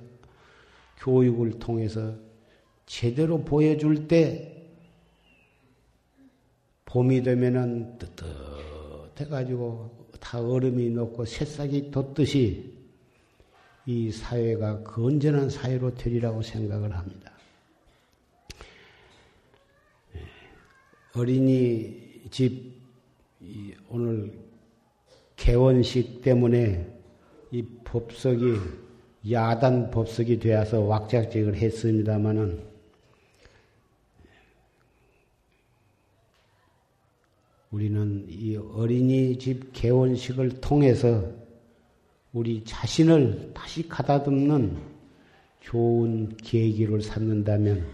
교육을 0.97 1.57
통해서 1.59 2.15
제대로 2.85 3.45
보여줄 3.45 4.09
때 4.09 4.56
봄이 6.87 7.21
되면은 7.21 7.97
뜨뜻해가지고 9.13 10.07
다 10.19 10.39
얼음이 10.41 10.89
녹고 10.89 11.25
새싹이 11.25 11.91
돋듯이 11.91 12.73
이 13.85 14.11
사회가 14.11 14.83
건전한 14.83 15.49
사회로 15.49 15.95
되리라고 15.95 16.41
생각을 16.41 16.95
합니다. 16.95 17.31
어린이 21.13 22.21
집 22.31 22.73
오늘 23.89 24.33
개원식 25.35 26.21
때문에 26.21 26.87
이 27.51 27.63
법석이 27.83 28.55
야단 29.31 29.91
법석이 29.91 30.39
되어서 30.39 30.81
왁작직을 30.81 31.55
했습니다마는 31.55 32.76
우리는 37.71 38.25
이 38.29 38.55
어린이집 38.55 39.73
개원식을 39.73 40.61
통해서 40.61 41.29
우리 42.31 42.63
자신을 42.63 43.51
다시 43.53 43.87
가다듬는 43.87 44.77
좋은 45.61 46.37
계기를 46.37 47.01
삼는다면 47.01 47.85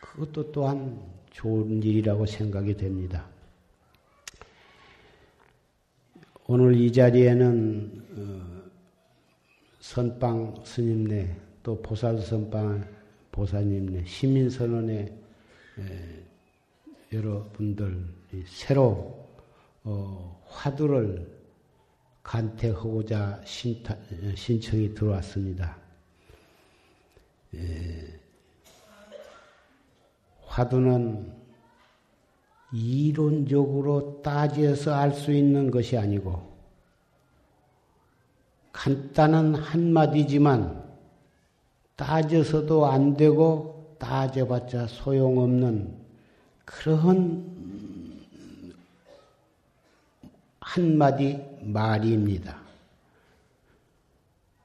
그것도 0.00 0.52
또한 0.52 1.00
좋은 1.30 1.82
일이라고 1.82 2.26
생각이 2.26 2.76
됩니다. 2.76 3.26
오늘 6.46 6.74
이 6.74 6.92
자리에는 6.92 8.02
어, 8.16 8.64
선빵 9.80 10.62
스님네 10.64 11.36
또 11.62 11.80
보살 11.80 12.18
선빵 12.18 12.86
보사님네 13.32 14.04
시민 14.06 14.50
선언의 14.50 15.12
여러분들 17.12 18.04
새로 18.46 19.28
어, 19.84 20.42
화두를 20.46 21.30
간택하고자 22.22 23.42
신타, 23.44 23.96
신청이 24.34 24.94
들어왔습니다. 24.94 25.76
화두는 30.46 31.32
이론적으로 32.72 34.20
따져서 34.22 34.94
알 34.94 35.12
수 35.12 35.32
있는 35.32 35.70
것이 35.70 35.96
아니고 35.96 36.54
간단한 38.72 39.54
한마디지만 39.54 40.82
따져서도 41.94 42.86
안 42.86 43.16
되고 43.16 43.96
따져봤자 43.98 44.88
소용없는 44.88 45.94
그러한 46.64 47.83
한마디 50.74 51.40
말입니다. 51.60 52.60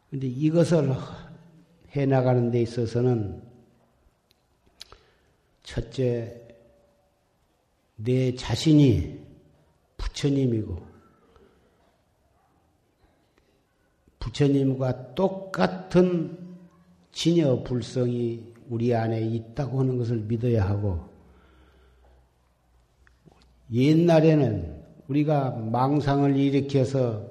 근데 0.10 0.26
이것을 0.26 0.92
해 1.96 2.06
나가는 2.08 2.50
데 2.50 2.64
있어서는 2.64 3.44
첫째, 5.62 6.48
내 7.96 8.34
자신이 8.34 9.24
부처님이고 9.98 10.88
부처님과 14.18 15.14
똑같은 15.14 16.58
진여 17.12 17.62
불성이 17.62 18.52
우리 18.68 18.96
안에 18.96 19.22
있다고 19.22 19.80
하는 19.80 20.00
것을 20.00 20.18
믿어야 20.22 20.68
하고 20.68 21.08
옛날에는 23.72 24.79
우리가 25.10 25.52
망상을 25.72 26.36
일으켜서 26.38 27.24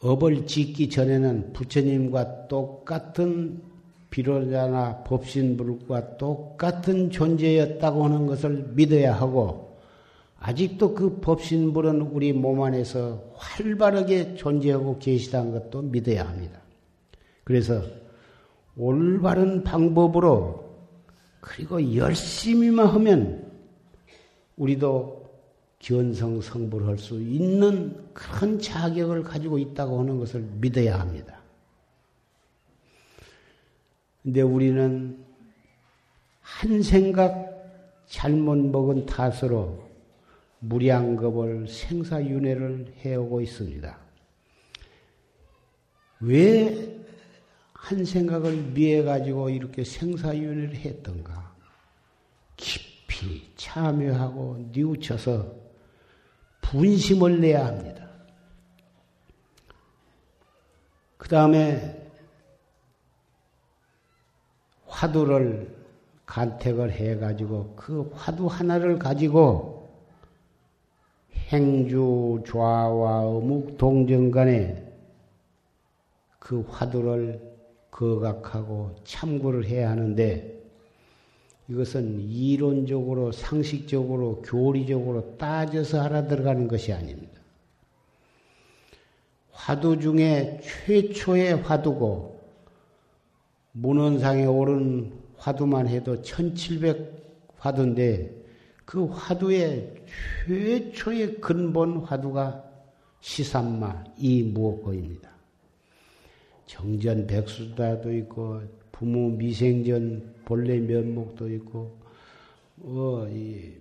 업을 0.00 0.46
짓기 0.46 0.88
전에는 0.88 1.52
부처님과 1.52 2.48
똑같은 2.48 3.60
비로자나 4.10 5.04
법신불과 5.04 6.16
똑같은 6.16 7.10
존재였다고 7.10 8.04
하는 8.04 8.26
것을 8.26 8.72
믿어야 8.74 9.14
하고 9.14 9.78
아직도 10.38 10.94
그 10.94 11.20
법신불은 11.20 12.00
우리 12.00 12.32
몸 12.32 12.62
안에서 12.62 13.22
활발하게 13.34 14.36
존재하고 14.36 14.98
계시다는 14.98 15.52
것도 15.52 15.82
믿어야 15.82 16.26
합니다. 16.26 16.60
그래서 17.44 17.82
올바른 18.76 19.62
방법으로 19.62 20.64
그리고 21.40 21.94
열심히만 21.94 22.86
하면 22.86 23.50
우리도 24.56 25.19
견성 25.80 26.40
성불 26.40 26.86
할 26.86 26.96
수 26.98 27.20
있는 27.20 28.12
큰 28.14 28.58
자격을 28.58 29.22
가지고 29.22 29.58
있다고 29.58 29.98
하는 30.00 30.18
것을 30.18 30.40
믿어야 30.60 31.00
합니다. 31.00 31.40
근데 34.22 34.42
우리는 34.42 35.18
한 36.40 36.82
생각 36.82 37.50
잘못 38.06 38.56
먹은 38.56 39.06
탓으로 39.06 39.88
무량겁을 40.60 41.66
생사윤회를 41.68 42.94
해오고 43.04 43.40
있습니다. 43.40 43.98
왜 46.20 47.00
한 47.80 48.04
생각을 48.04 48.56
미해 48.74 49.02
가지고 49.02 49.48
이렇게 49.48 49.82
생사윤회를 49.82 50.76
했던가? 50.76 51.54
깊이 52.56 53.50
참여하고 53.56 54.68
뉘우쳐서 54.72 55.56
분심을 56.70 57.40
내야 57.40 57.66
합니다. 57.66 58.08
그 61.16 61.28
다음에 61.28 62.00
화두를 64.86 65.76
간택을 66.26 66.92
해가지고 66.92 67.74
그 67.74 68.10
화두 68.14 68.46
하나를 68.46 69.00
가지고 69.00 69.90
행주 71.34 72.40
좌와 72.46 73.26
어묵 73.26 73.76
동정 73.76 74.30
간에 74.30 74.86
그 76.38 76.64
화두를 76.68 77.50
거각하고 77.90 78.94
참고를 79.02 79.64
해야 79.64 79.90
하는데 79.90 80.49
이것은 81.70 82.20
이론적으로 82.20 83.30
상식적으로 83.30 84.42
교리적으로 84.42 85.36
따져서 85.36 86.02
알아 86.02 86.26
들어가는 86.26 86.66
것이 86.66 86.92
아닙니다. 86.92 87.40
화두 89.52 90.00
중에 90.00 90.60
최초의 90.62 91.58
화두고 91.58 92.40
문헌상에 93.72 94.46
오른 94.46 95.12
화두만 95.36 95.86
해도 95.86 96.20
1700 96.20 97.54
화두인데 97.56 98.34
그 98.84 99.04
화두의 99.04 99.94
최초의 100.48 101.40
근본 101.40 101.98
화두가 101.98 102.64
시삼마 103.20 104.04
이 104.16 104.42
무엇고입니다. 104.42 105.30
정전 106.66 107.26
백수다도 107.28 108.12
있고 108.16 108.79
부모 109.00 109.30
미생전 109.30 110.34
본래 110.44 110.78
면목도 110.78 111.50
있고 111.54 111.98
어, 112.82 113.26
이 113.30 113.72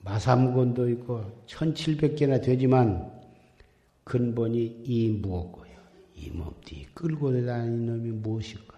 마삼곤도 0.00 0.90
있고 0.90 1.44
1700개나 1.46 2.42
되지만 2.42 3.08
근본이 4.02 4.82
이 4.84 5.10
무엇고요. 5.10 5.70
이 6.16 6.30
몸뚱이 6.30 6.86
끌고 6.86 7.46
다니는 7.46 7.86
놈이 7.86 8.10
무엇일까? 8.10 8.76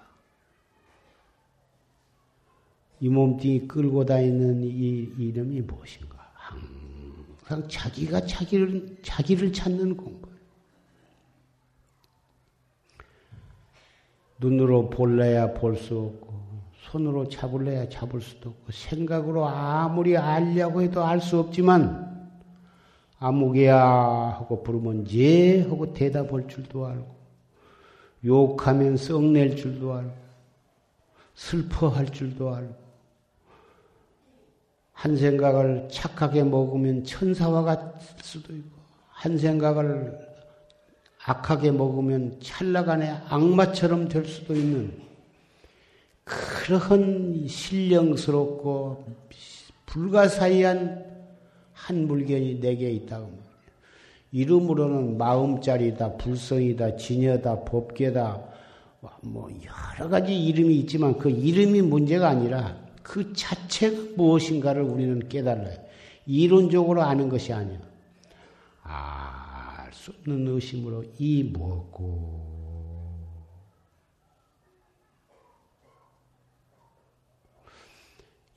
이 3.00 3.08
몸뚱이 3.08 3.66
끌고 3.66 4.04
다니는 4.04 4.64
이 4.64 5.14
이름이 5.16 5.62
무엇인가? 5.62 6.14
항상 6.34 7.66
자기가 7.70 8.26
자기를, 8.26 8.98
자기를 9.02 9.50
찾는 9.50 9.96
공부예요. 9.96 10.34
눈으로 14.38 14.90
볼래야 14.90 15.54
볼 15.54 15.76
수 15.76 15.98
없고, 15.98 16.34
손으로 16.90 17.28
잡을래야 17.28 17.88
잡을 17.88 18.20
수도 18.20 18.50
없고, 18.50 18.72
생각으로 18.72 19.46
아무리 19.46 20.16
알려고 20.16 20.82
해도 20.82 21.04
알 21.04 21.20
수 21.20 21.38
없지만, 21.38 22.28
아무개야 23.18 23.76
하고 23.78 24.62
부르면 24.62 25.10
예 25.12 25.62
하고 25.62 25.92
대답할 25.92 26.46
줄도 26.46 26.86
알고, 26.86 27.14
욕하면 28.24 28.96
썩낼 28.96 29.56
줄도 29.56 29.92
알고, 29.92 30.12
슬퍼할 31.34 32.06
줄도 32.10 32.54
알고, 32.54 32.74
한 34.92 35.16
생각을 35.16 35.88
착하게 35.90 36.44
먹으면 36.44 37.04
천사와 37.04 37.62
같을 37.62 38.00
수도 38.22 38.54
있고, 38.54 38.78
한 39.08 39.38
생각을 39.38 40.33
악하게 41.26 41.70
먹으면 41.70 42.38
찰나간에 42.42 43.08
악마처럼 43.28 44.08
될 44.08 44.26
수도 44.26 44.54
있는 44.54 44.92
그러한 46.24 47.46
신령스럽고 47.48 49.04
불가사의한 49.86 51.04
한 51.72 52.06
물건이 52.06 52.60
내게 52.60 52.90
있다고 52.90 53.26
말이에요. 53.26 53.44
이름으로는 54.32 55.16
마음자리다, 55.16 56.16
불성이다, 56.16 56.96
진여다, 56.96 57.60
법계다, 57.64 58.42
뭐 59.20 59.48
여러 59.98 60.08
가지 60.08 60.34
이름이 60.34 60.76
있지만 60.80 61.18
그 61.18 61.30
이름이 61.30 61.82
문제가 61.82 62.30
아니라 62.30 62.76
그 63.02 63.32
자체가 63.32 64.14
무엇인가를 64.16 64.82
우리는 64.82 65.28
깨달아요. 65.28 65.78
이론적으로 66.26 67.02
아는 67.02 67.28
것이 67.28 67.52
아니야. 67.52 67.78
알 68.82 69.43
수 69.94 70.10
없는 70.10 70.48
의심으로 70.48 71.04
이 71.18 71.44
무엇고 71.44 72.54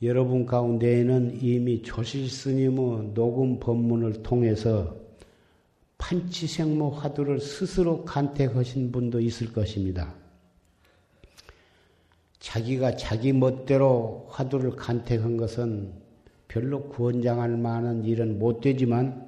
여러분 0.02 0.46
가운데에는 0.46 1.40
이미 1.42 1.82
조실 1.82 2.30
스님의 2.30 3.14
녹음 3.14 3.60
법문을 3.60 4.22
통해서 4.24 4.96
판치생모 5.98 6.92
화두를 6.92 7.40
스스로 7.40 8.06
간택하신 8.06 8.92
분도 8.92 9.20
있을 9.20 9.52
것입니다. 9.52 10.14
자기가 12.40 12.96
자기 12.96 13.34
멋대로 13.34 14.28
화두를 14.30 14.76
간택한 14.76 15.38
것은 15.38 15.94
별로 16.48 16.84
구원장할 16.90 17.58
만한 17.58 18.06
일은 18.06 18.38
못 18.38 18.62
되지만 18.62 19.27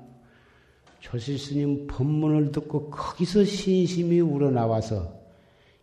조실스님 0.99 1.87
법문을 1.87 2.51
듣고 2.51 2.89
거기서 2.89 3.45
신심이 3.45 4.19
우러나와서 4.19 5.13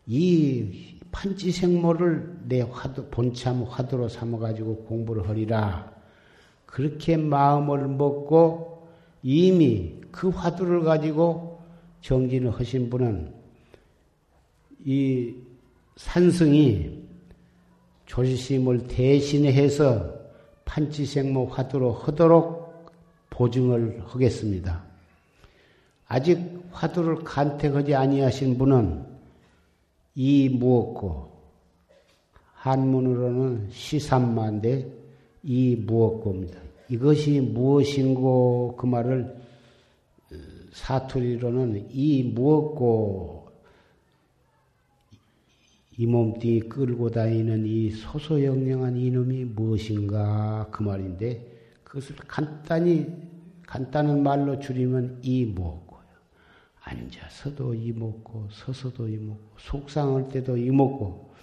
이 0.07 0.99
판치생모를 1.11 2.41
내 2.45 2.61
화두, 2.61 3.07
본참 3.07 3.65
화두로 3.65 4.09
삼아가지고 4.09 4.85
공부를 4.85 5.29
하리라. 5.29 5.93
그렇게 6.67 7.17
마음을 7.17 7.89
먹고 7.89 8.89
이미 9.23 9.95
그 10.13 10.29
화두를 10.29 10.83
가지고 10.83 11.61
정진을 12.03 12.51
하신 12.51 12.91
분은 12.91 13.33
이 14.85 15.35
산승이 15.97 17.07
조시심을 18.05 18.87
대신해서 18.87 20.15
판치생모 20.65 21.47
화두로 21.47 21.93
하도록 21.93 22.87
보증을 23.31 24.03
하겠습니다. 24.07 24.86
아직 26.09 26.63
화두를 26.71 27.25
간택하지 27.25 27.95
아니하신 27.95 28.59
분은 28.59 29.05
이 30.15 30.49
무엇고 30.49 31.31
한문으로는 32.55 33.69
시삼만데 33.71 34.91
이 35.43 35.77
무엇고입니다. 35.77 36.61
이것이 36.89 37.41
무엇인고 37.41 38.77
그 38.77 38.87
말을 38.87 39.37
사투리로는 40.73 41.89
이 41.91 42.23
무엇고 42.23 43.47
이 45.99 46.07
몸뚱이 46.07 46.61
끌고 46.61 47.11
다니는 47.11 47.67
이 47.67 47.91
소소영령한 47.91 48.97
이놈이 48.97 49.45
무엇인가 49.45 50.69
그 50.71 50.83
말인데 50.83 51.41
그것을 51.85 52.17
간단히 52.17 53.07
간단한 53.67 54.23
말로 54.23 54.61
줄이면 54.61 55.21
이 55.23 55.47
무엇고요. 55.47 55.86
앉아서도 56.87 57.75
이먹고 57.75 58.49
서서도 58.53 59.09
이먹고 59.09 59.41
속상할 59.59 60.29
때도 60.29 60.57
이먹고 60.57 61.35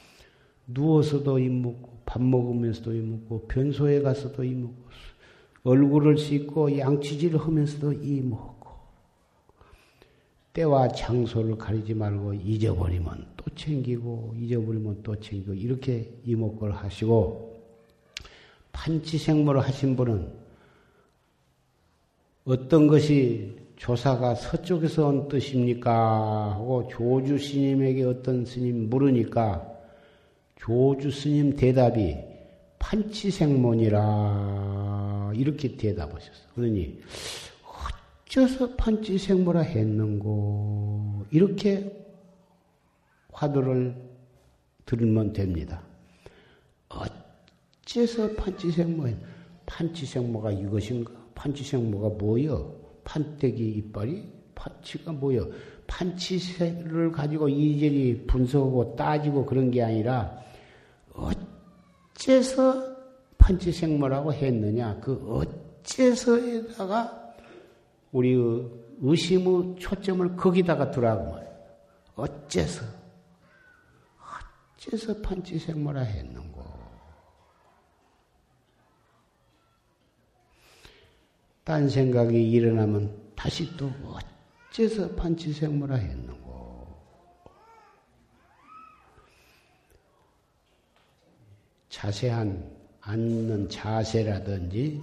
누워서도 0.68 1.38
이먹고 1.38 2.00
밥 2.06 2.22
먹으면서도 2.22 2.94
이먹고 2.94 3.48
변소에 3.48 4.02
가서도 4.02 4.44
이먹고 4.44 4.76
얼굴을 5.66 6.18
씻고 6.18 6.78
양치질을 6.78 7.40
하면서도 7.40 7.94
이먹고. 7.94 8.54
때와 10.54 10.90
장소를 10.90 11.58
가리지 11.58 11.94
말고 11.94 12.36
잊어버리면 12.36 13.34
또 13.38 13.56
챙기고 13.56 14.36
잊어버리면 14.38 15.02
또 15.04 15.20
챙기고 15.20 15.54
이렇게 15.56 16.14
이목걸 16.26 16.72
하시고 16.72 17.60
판치생모를 18.72 19.62
하신 19.62 19.96
분은 19.96 20.32
어떤 22.46 22.88
것이 22.88 23.63
조사가 23.84 24.36
서쪽에서 24.36 25.08
온 25.08 25.28
뜻입니까? 25.28 26.54
하고 26.54 26.88
조주 26.88 27.38
스님에게 27.38 28.06
어떤 28.06 28.46
스님 28.46 28.90
물으니까 28.90 29.70
조주 30.56 31.12
스님 31.12 31.58
대답이 31.58 32.16
판치생문이라 32.80 33.92
이렇게 35.36 35.76
대답하셨어. 35.76 36.32
그러니 36.56 37.02
어째서 38.26 38.78
판치생모라 38.78 39.60
했는고 39.60 41.26
이렇게 41.30 41.92
화두를 43.34 43.98
들으면 44.86 45.34
됩니다. 45.34 45.84
어째서 46.88 48.32
판치생모 48.36 49.10
판치생모가 49.66 50.54
이것인가? 50.54 51.12
판치생모가 51.36 52.16
뭐여? 52.18 52.83
판때기 53.04 53.70
이빨이 53.70 54.28
판치가 54.56 55.12
뭐여? 55.12 55.50
판치를 55.88 57.12
가지고 57.12 57.50
이리저리 57.50 58.26
분석하고 58.28 58.96
따지고 58.96 59.46
그런 59.46 59.70
게 59.72 59.84
아니라 59.84 60.40
어째서 62.16 62.94
판치생모라고 63.38 64.34
했느냐? 64.34 65.00
그 65.02 65.48
어째서에다가 65.84 67.34
우리 68.12 68.34
의심의 69.02 69.76
초점을 69.80 70.36
거기다가 70.36 70.92
두라고 70.92 71.32
말이에요. 71.32 71.54
어째서? 72.16 72.86
어째서 74.78 75.22
판치생모라 75.22 76.02
했는고? 76.02 76.43
딴 81.64 81.88
생각이 81.88 82.52
일어나면 82.52 83.16
다시 83.36 83.76
또 83.78 83.90
어째서 84.70 85.16
판치생모라 85.16 85.96
했는고? 85.96 86.44
자세한 91.90 92.70
앉는 93.00 93.70
자세라든지 93.70 95.02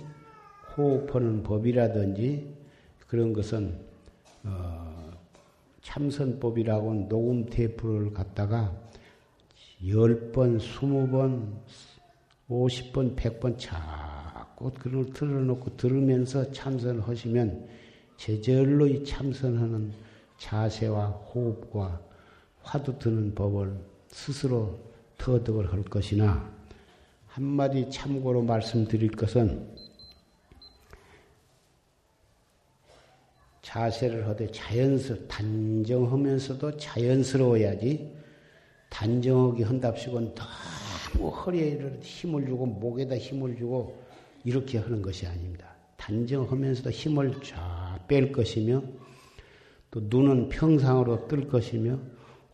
호흡하는 0.77 1.43
법이라든지 1.43 2.55
그런 3.07 3.33
것은 3.33 3.79
어, 4.45 5.11
참선법이라고 5.83 7.09
녹음 7.09 7.47
테이프를 7.47 8.13
갖다가 8.13 8.75
10번, 9.83 10.59
20번, 10.59 11.59
50번, 12.49 13.17
100번 13.17 13.59
자 13.59 14.20
꾸 14.61 14.71
그걸 14.73 15.07
틀어놓고 15.15 15.79
들으면서 15.79 16.53
참선을 16.53 17.09
하시면 17.09 17.67
제절로 18.19 18.87
이 18.87 19.03
참선하는 19.03 19.91
자세와 20.37 21.07
호흡과 21.07 21.99
화두 22.63 22.99
드는 22.99 23.35
법을 23.35 23.75
스스로 24.09 24.79
터득을 25.17 25.73
할 25.73 25.83
것이나 25.83 26.53
한마디 27.27 27.89
참고로 27.91 28.43
말씀드릴 28.43 29.13
것은 29.13 29.67
자세를 33.63 34.29
하되 34.29 34.51
자연스 34.51 35.27
단정하면서도 35.27 36.77
자연스러워야지 36.77 38.15
단정하게 38.91 39.65
한답시고 39.65 40.35
너무 40.35 41.31
허리에 41.31 41.99
힘을 42.03 42.45
주고 42.45 42.67
목에다 42.67 43.17
힘을 43.17 43.57
주고 43.57 44.10
이렇게 44.45 44.79
하는 44.79 45.03
것이 45.03 45.27
아닙니다. 45.27 45.67
단정하면서도 45.97 46.91
힘을 46.91 47.43
쫙 47.43 47.99
뺄 48.09 48.33
것이며 48.33 48.83
또 49.91 50.01
눈은 50.05 50.49
평상으로 50.49 51.29
뜰 51.29 51.49
것이며 51.49 51.99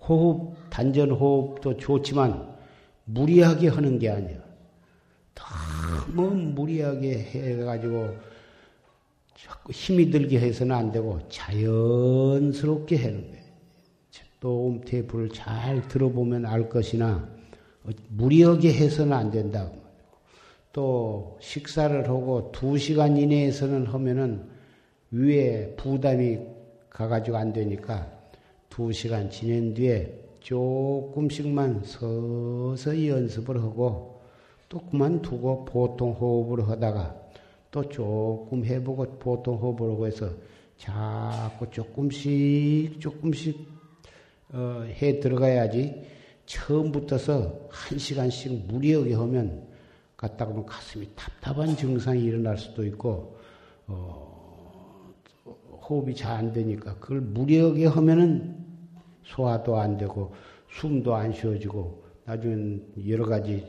호흡 0.00 0.54
단전 0.70 1.10
호흡도 1.10 1.76
좋지만 1.76 2.54
무리하게 3.04 3.68
하는 3.68 3.98
게 3.98 4.10
아니야. 4.10 4.38
너무 6.14 6.34
무리하게 6.34 7.18
해가지고 7.18 8.16
자꾸 9.36 9.72
힘이 9.72 10.10
들게 10.10 10.40
해서는 10.40 10.74
안 10.74 10.92
되고 10.92 11.20
자연스럽게 11.28 12.96
하는 12.96 13.30
거예요. 13.30 13.46
또 14.40 14.80
테이프를 14.86 15.30
잘 15.30 15.86
들어보면 15.88 16.46
알 16.46 16.68
것이나 16.68 17.28
무리하게 18.08 18.72
해서는 18.72 19.12
안 19.12 19.30
된다. 19.30 19.70
또 20.76 21.38
식사를 21.40 22.06
하고 22.06 22.52
두 22.52 22.76
시간 22.76 23.16
이내에서는 23.16 23.86
하면은 23.86 24.46
위에 25.10 25.74
부담이 25.74 26.38
가가지고 26.90 27.38
안 27.38 27.50
되니까 27.54 28.12
두 28.68 28.92
시간 28.92 29.30
지낸 29.30 29.72
뒤에 29.72 30.22
조금씩만 30.40 31.80
서서히 31.82 33.08
연습을 33.08 33.62
하고 33.62 34.20
또 34.68 34.78
그만두고 34.80 35.64
보통 35.64 36.12
호흡을 36.12 36.68
하다가 36.68 37.22
또 37.70 37.88
조금 37.88 38.62
해보고 38.62 39.18
보통 39.18 39.56
호흡을 39.56 40.06
해서 40.06 40.28
자꾸 40.76 41.70
조금씩 41.70 43.00
조금씩 43.00 43.66
어, 44.52 44.84
해 45.00 45.20
들어가야지. 45.20 46.02
처음부터서 46.44 47.68
한 47.70 47.98
시간씩 47.98 48.66
무리하게 48.66 49.14
하면 49.14 49.74
갔다 50.16 50.46
보면 50.46 50.66
가슴이 50.66 51.08
답답한 51.14 51.76
증상이 51.76 52.22
일어날 52.22 52.56
수도 52.56 52.84
있고 52.86 53.36
어, 53.86 55.14
호흡이 55.88 56.14
잘 56.14 56.36
안 56.36 56.52
되니까 56.52 56.98
그걸 56.98 57.20
무리하게 57.20 57.86
하면은 57.86 58.64
소화도 59.24 59.76
안 59.78 59.96
되고 59.96 60.34
숨도 60.70 61.14
안 61.14 61.32
쉬어지고 61.32 62.04
나중엔 62.24 62.92
여러 63.08 63.24
가지 63.24 63.64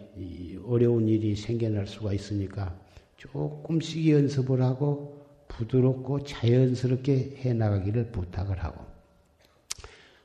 어려운 0.65 1.07
일이 1.07 1.35
생겨날 1.35 1.85
수가 1.85 2.13
있으니까 2.13 2.75
조금씩 3.17 4.09
연습을 4.09 4.61
하고 4.61 5.25
부드럽고 5.47 6.23
자연스럽게 6.23 7.37
해 7.37 7.53
나가기를 7.53 8.11
부탁을 8.11 8.63
하고. 8.63 8.85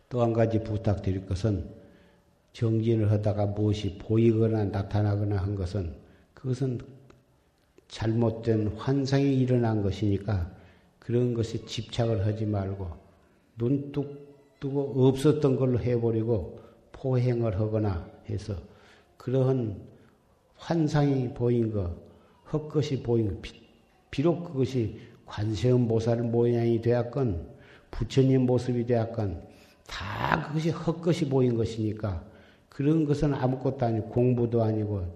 또 0.09 0.21
한 0.23 0.33
가지 0.33 0.63
부탁드릴 0.63 1.25
것은 1.27 1.71
정진을 2.53 3.11
하다가 3.11 3.47
무엇이 3.47 3.97
보이거나 3.99 4.65
나타나거나 4.67 5.37
한 5.37 5.55
것은 5.55 5.95
그것은 6.43 6.81
잘못된 7.87 8.75
환상이 8.77 9.39
일어난 9.39 9.81
것이니까 9.81 10.51
그런 10.99 11.35
것에 11.35 11.65
집착을 11.65 12.27
하지 12.27 12.47
말고 12.47 12.89
눈뚝 13.57 14.59
뜨고 14.59 15.07
없었던 15.07 15.57
걸로 15.57 15.79
해버리고 15.79 16.61
포행을 16.91 17.61
하거나 17.61 18.09
해서 18.29 18.57
그러한 19.17 19.81
환상이 20.57 21.33
보인 21.33 21.73
것, 21.73 21.95
헛것이 22.53 23.03
보인 23.05 23.41
비록 24.11 24.45
그것이 24.45 24.99
관세음 25.25 25.87
보살 25.87 26.23
모양이 26.23 26.81
되었건 26.81 27.51
부처님 27.93 28.47
모습이 28.47 28.85
되었건 28.87 29.43
다 29.87 30.49
그것이 30.49 30.71
헛것이 30.71 31.29
보인 31.29 31.57
것이니까 31.57 32.25
그런 32.69 33.05
것은 33.05 33.33
아무것도 33.33 33.87
아니고 33.87 34.09
공부도 34.09 34.63
아니고 34.63 35.07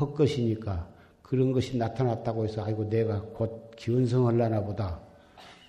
헛것이니까 0.00 0.88
그런 1.22 1.52
것이 1.52 1.76
나타났다고 1.76 2.44
해서 2.44 2.64
아이고 2.64 2.88
내가 2.88 3.20
곧 3.20 3.70
기운성하려나 3.76 4.62
보다 4.62 5.00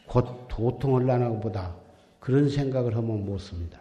곧 0.08 0.48
도통하려나 0.48 1.30
보다 1.40 1.76
그런 2.20 2.50
생각을 2.50 2.96
하면 2.96 3.26
못 3.26 3.38
씁니다. 3.38 3.80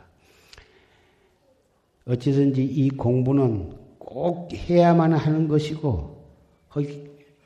어찌든지 2.06 2.62
이 2.62 2.90
공부는 2.90 3.72
꼭 3.98 4.52
해야만 4.52 5.14
하는 5.14 5.48
것이고 5.48 6.22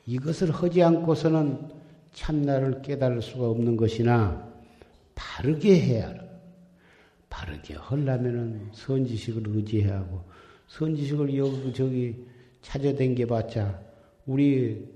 이것을 0.05 0.51
하지 0.51 0.83
않고서는 0.83 1.69
참나를 2.13 2.81
깨달을 2.81 3.21
수가 3.21 3.47
없는 3.49 3.77
것이나 3.77 4.49
바르게 5.15 5.79
해야 5.79 6.13
바르게 7.29 7.75
하려면은 7.75 8.69
선지식을 8.73 9.43
의지해야 9.47 9.99
하고 9.99 10.23
선지식을 10.67 11.37
여기 11.37 11.73
저기 11.73 12.25
찾아댕겨 12.61 13.25
봤자 13.27 13.79
우리 14.25 14.87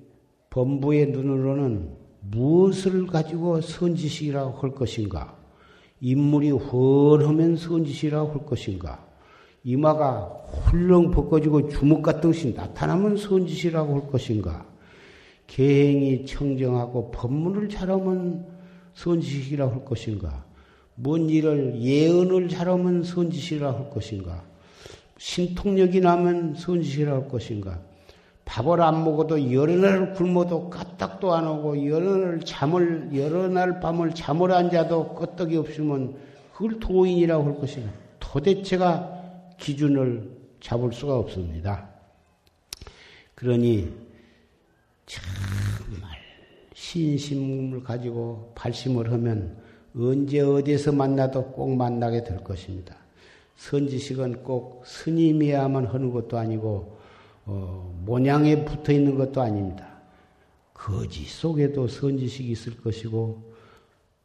범부의 0.50 1.08
눈으로는 1.08 1.90
무엇을 2.22 3.08
가지고 3.08 3.62
선지식이라고 3.62 4.52
할 4.60 4.72
것인가? 4.72 5.38
인물이 6.00 6.52
훤하면 6.52 7.58
선짓이라고 7.58 8.32
할 8.32 8.46
것인가? 8.46 9.06
이마가 9.64 10.44
훌렁 10.66 11.12
벗겨지고 11.12 11.70
주먹 11.70 12.04
같은 12.04 12.32
것이 12.32 12.54
나타나면 12.54 13.18
선짓이라고 13.18 14.02
할 14.02 14.12
것인가? 14.12 14.66
계행이 15.48 16.26
청정하고 16.26 17.12
법문을 17.12 17.70
잘하면 17.70 18.46
선짓이라고 18.94 19.72
할 19.72 19.86
것인가? 19.86 20.46
뭔 20.96 21.30
일을 21.30 21.82
예언을 21.82 22.50
잘하면 22.50 23.04
선짓이라고 23.04 23.78
할 23.86 23.90
것인가? 23.90 24.44
신통력이 25.24 26.02
나면 26.02 26.54
할 27.14 27.30
것인가? 27.30 27.80
밥을 28.44 28.82
안 28.82 29.06
먹어도 29.06 29.54
여러 29.54 29.74
날 29.74 30.14
굶어도 30.14 30.70
까딱도 30.70 31.34
안 31.34 31.48
오고 31.48 31.88
여러 31.88 32.18
날 32.18 32.42
잠을 32.42 33.10
여러 33.16 33.48
날 33.48 33.80
밤을 33.80 34.14
잠을 34.14 34.52
안 34.52 34.70
자도 34.70 35.16
끄떡이 35.16 35.56
없으면 35.56 36.18
그걸 36.52 36.78
도인이라고 36.78 37.46
할 37.46 37.56
것인가? 37.56 37.90
도대체가 38.20 39.54
기준을 39.58 40.30
잡을 40.60 40.92
수가 40.92 41.16
없습니다. 41.20 41.88
그러니 43.34 43.94
정말 45.06 46.18
신심을 46.74 47.82
가지고 47.82 48.52
발심을 48.56 49.10
하면 49.14 49.58
언제 49.96 50.42
어디에서 50.42 50.92
만나도 50.92 51.54
꼭 51.54 51.78
만나게 51.78 52.26
될 52.26 52.44
것입니다. 52.44 53.03
선지식은 53.56 54.44
꼭 54.44 54.84
스님이야만 54.86 55.88
하는 55.88 56.12
것도 56.12 56.38
아니고 56.38 56.98
어, 57.46 57.94
모양에 58.06 58.64
붙어 58.64 58.92
있는 58.92 59.16
것도 59.16 59.42
아닙니다. 59.42 59.88
거지 60.74 61.24
속에도 61.26 61.88
선지식이 61.88 62.52
있을 62.52 62.78
것이고 62.78 63.54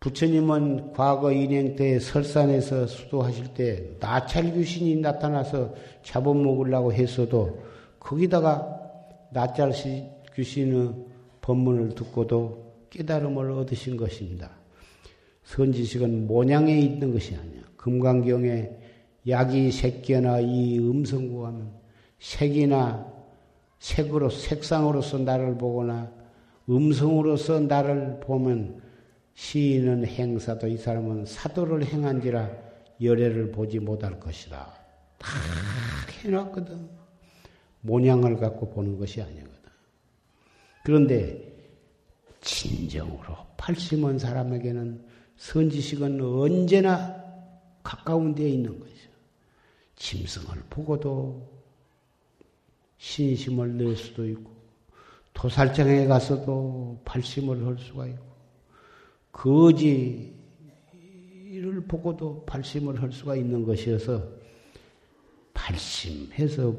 부처님은 0.01 0.93
과거 0.93 1.33
인행 1.33 1.74
때 1.74 1.99
설산에서 1.99 2.87
수도하실 2.87 3.55
때 3.55 3.91
나찰 3.99 4.53
귀신이 4.55 4.97
나타나서 4.97 5.74
잡아먹으려고 6.03 6.93
했어도 6.93 7.62
거기다가 7.99 8.76
나찰 9.33 9.72
귀신의 10.35 10.95
법문을 11.41 11.95
듣고도 11.95 12.68
깨달음을 12.91 13.51
얻으신 13.51 13.97
것입니다. 13.97 14.51
선지식은 15.45 16.26
모양에 16.26 16.79
있는 16.79 17.12
것이 17.12 17.35
아니야. 17.35 17.62
금강경에 17.76 18.70
약이 19.29 19.70
새끼나 19.70 20.41
이 20.41 20.79
음성구 20.79 21.47
하면 21.47 21.72
색이나 22.18 23.07
색으로 23.79 24.31
색상으로서 24.31 25.18
나를 25.18 25.57
보거나 25.57 26.11
음성으로서 26.68 27.61
나를 27.61 28.20
보면 28.20 28.83
시인은 29.35 30.07
행사도 30.07 30.66
이 30.66 30.76
사람은 30.76 31.26
사도를 31.26 31.85
행한지라 31.85 32.51
열애를 33.01 33.53
보지 33.53 33.79
못할 33.79 34.18
것이다. 34.18 34.74
다 35.18 35.29
해놨거든. 36.24 36.89
모양을 37.83 38.37
갖고 38.37 38.68
보는 38.70 38.99
것이 38.99 39.22
아니거든. 39.22 39.49
그런데 40.85 41.57
진정으로 42.41 43.37
팔심한 43.57 44.18
사람에게는 44.18 45.05
선지식은 45.37 46.20
언제나 46.20 47.24
가까운 47.83 48.35
데에 48.35 48.49
있는 48.49 48.79
것이죠. 48.79 48.98
짐승을 49.99 50.63
보고도 50.71 51.49
신심을 52.99 53.77
낼 53.77 53.97
수도 53.97 54.27
있고, 54.29 54.51
도살장에 55.35 56.07
가서도 56.07 57.01
팔심을 57.05 57.67
할 57.67 57.79
수가 57.79 58.07
있고, 58.07 58.27
거지를 59.33 60.33
보고도 61.87 62.45
발심을 62.45 63.01
할 63.03 63.13
수가 63.13 63.37
있는 63.37 63.65
것이어서 63.65 64.25
발심해서 65.55 66.75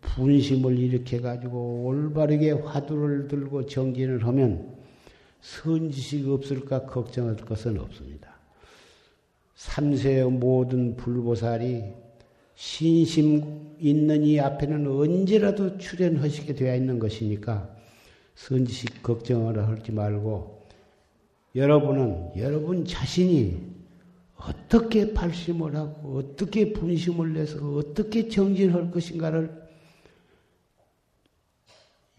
분심을 0.00 0.78
일으켜 0.78 1.20
가지고 1.20 1.84
올바르게 1.86 2.50
화두를 2.52 3.26
들고 3.26 3.66
정진을 3.66 4.26
하면 4.26 4.76
선지식 5.40 6.28
없을까 6.28 6.86
걱정할 6.86 7.36
것은 7.36 7.78
없습니다. 7.78 8.34
삼세의 9.56 10.30
모든 10.30 10.96
불보살이 10.96 12.03
신심 12.54 13.74
있는 13.80 14.24
이 14.24 14.38
앞에는 14.38 14.86
언제라도 14.86 15.76
출연하시게 15.78 16.54
되어 16.54 16.76
있는 16.76 16.98
것이니까 16.98 17.74
선지식 18.34 19.02
걱정을 19.02 19.58
하지 19.66 19.92
말고 19.92 20.64
여러분은 21.54 22.32
여러분 22.36 22.84
자신이 22.84 23.74
어떻게 24.36 25.14
발심을 25.14 25.74
하고 25.76 26.18
어떻게 26.18 26.72
분심을 26.72 27.34
내서 27.34 27.58
어떻게 27.76 28.28
정진할 28.28 28.90
것인가를 28.90 29.64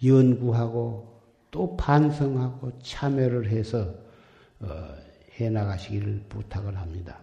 연구하고 0.03 1.21
또 1.51 1.75
반성하고 1.77 2.79
참여를 2.79 3.49
해서 3.49 3.93
어, 4.59 4.95
해 5.39 5.49
나가시기를 5.49 6.23
부탁을 6.29 6.77
합니다. 6.77 7.19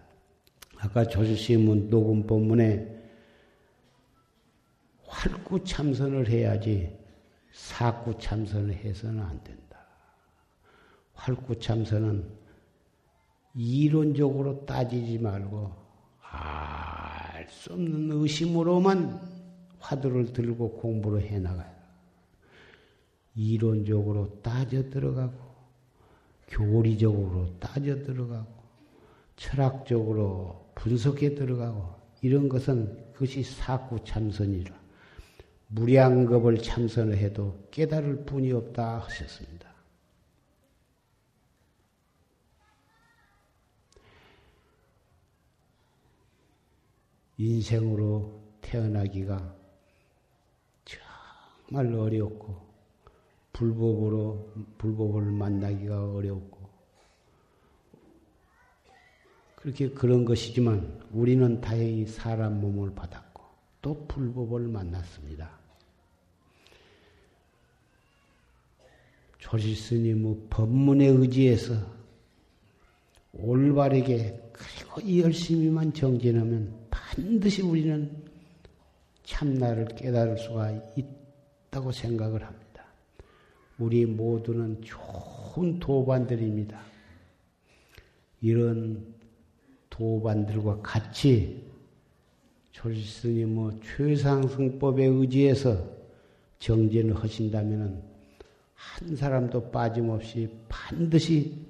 아까 0.77 1.07
조실시문 1.07 1.89
녹음 1.89 2.25
본문에 2.25 3.02
활구 5.13 5.63
참선을 5.63 6.27
해야지 6.27 6.97
사구 7.51 8.17
참선을 8.17 8.73
해서는 8.73 9.21
안 9.21 9.43
된다. 9.43 9.77
활구 11.13 11.59
참선은 11.59 12.27
이론적으로 13.53 14.65
따지지 14.65 15.19
말고 15.19 15.71
알 16.31 17.13
수 17.49 17.73
없는 17.73 18.11
의심으로만 18.11 19.21
화두를 19.79 20.33
들고 20.33 20.77
공부를 20.77 21.21
해 21.21 21.39
나가요. 21.39 21.71
이론적으로 23.35 24.41
따져 24.41 24.89
들어가고 24.89 25.33
교리적으로 26.47 27.59
따져 27.59 28.03
들어가고 28.03 28.63
철학적으로 29.35 30.71
분석해 30.75 31.35
들어가고 31.35 31.95
이런 32.21 32.47
것은 32.47 33.11
그것이 33.13 33.43
사구 33.43 34.03
참선이라 34.03 34.82
무량겁을 35.75 36.59
참선을 36.59 37.17
해도 37.17 37.67
깨달을 37.71 38.25
뿐이 38.25 38.51
없다 38.51 38.99
하셨습니다. 38.99 39.73
인생으로 47.37 48.39
태어나기가 48.61 49.55
정말 50.85 51.91
어렵고 51.91 52.55
불법으로 53.51 54.53
불법을 54.77 55.23
만나기가 55.23 56.13
어렵고 56.13 56.69
그렇게 59.55 59.89
그런 59.89 60.23
것이지만 60.23 61.01
우리는 61.11 61.59
다행히 61.61 62.05
사람 62.05 62.61
몸을 62.61 62.93
받았고 62.93 63.41
또 63.81 64.07
불법을 64.07 64.67
만났습니다. 64.67 65.62
조실스님의 69.53 70.47
법문에 70.49 71.05
의지해서 71.05 71.75
올바르게 73.33 74.51
그리고 74.51 75.17
열심히만 75.19 75.93
정진하면 75.93 76.73
반드시 76.89 77.61
우리는 77.61 78.09
참나를 79.23 79.85
깨달을 79.95 80.39
수가 80.39 80.71
있다고 80.95 81.91
생각을 81.91 82.43
합니다. 82.43 82.83
우리 83.77 84.07
모두는 84.07 84.81
좋은 84.81 85.79
도반들입니다. 85.79 86.79
이런 88.41 89.05
도반들과 89.91 90.81
같이 90.81 91.63
조실스님 92.71 93.53
뭐 93.53 93.79
최상승법에 93.83 95.05
의지해서 95.05 95.77
정진을 96.57 97.15
하신다면 97.15 98.12
한 98.83 99.15
사람도 99.15 99.71
빠짐없이 99.71 100.49
반드시 100.67 101.65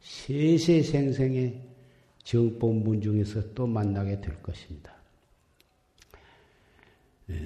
세세생생의 0.00 1.60
정법문 2.22 3.00
중에서 3.00 3.52
또 3.54 3.66
만나게 3.66 4.20
될 4.20 4.40
것입니다. 4.42 4.94
네, 7.26 7.36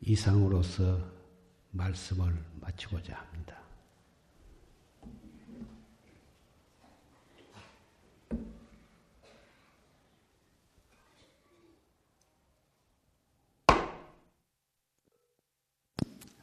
이상으로서 0.00 0.98
말씀을 1.70 2.32
마치고자 2.60 3.14
합니다. 3.14 3.59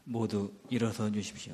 모두 0.07 0.53
일어서 0.69 1.11
주십시오. 1.11 1.53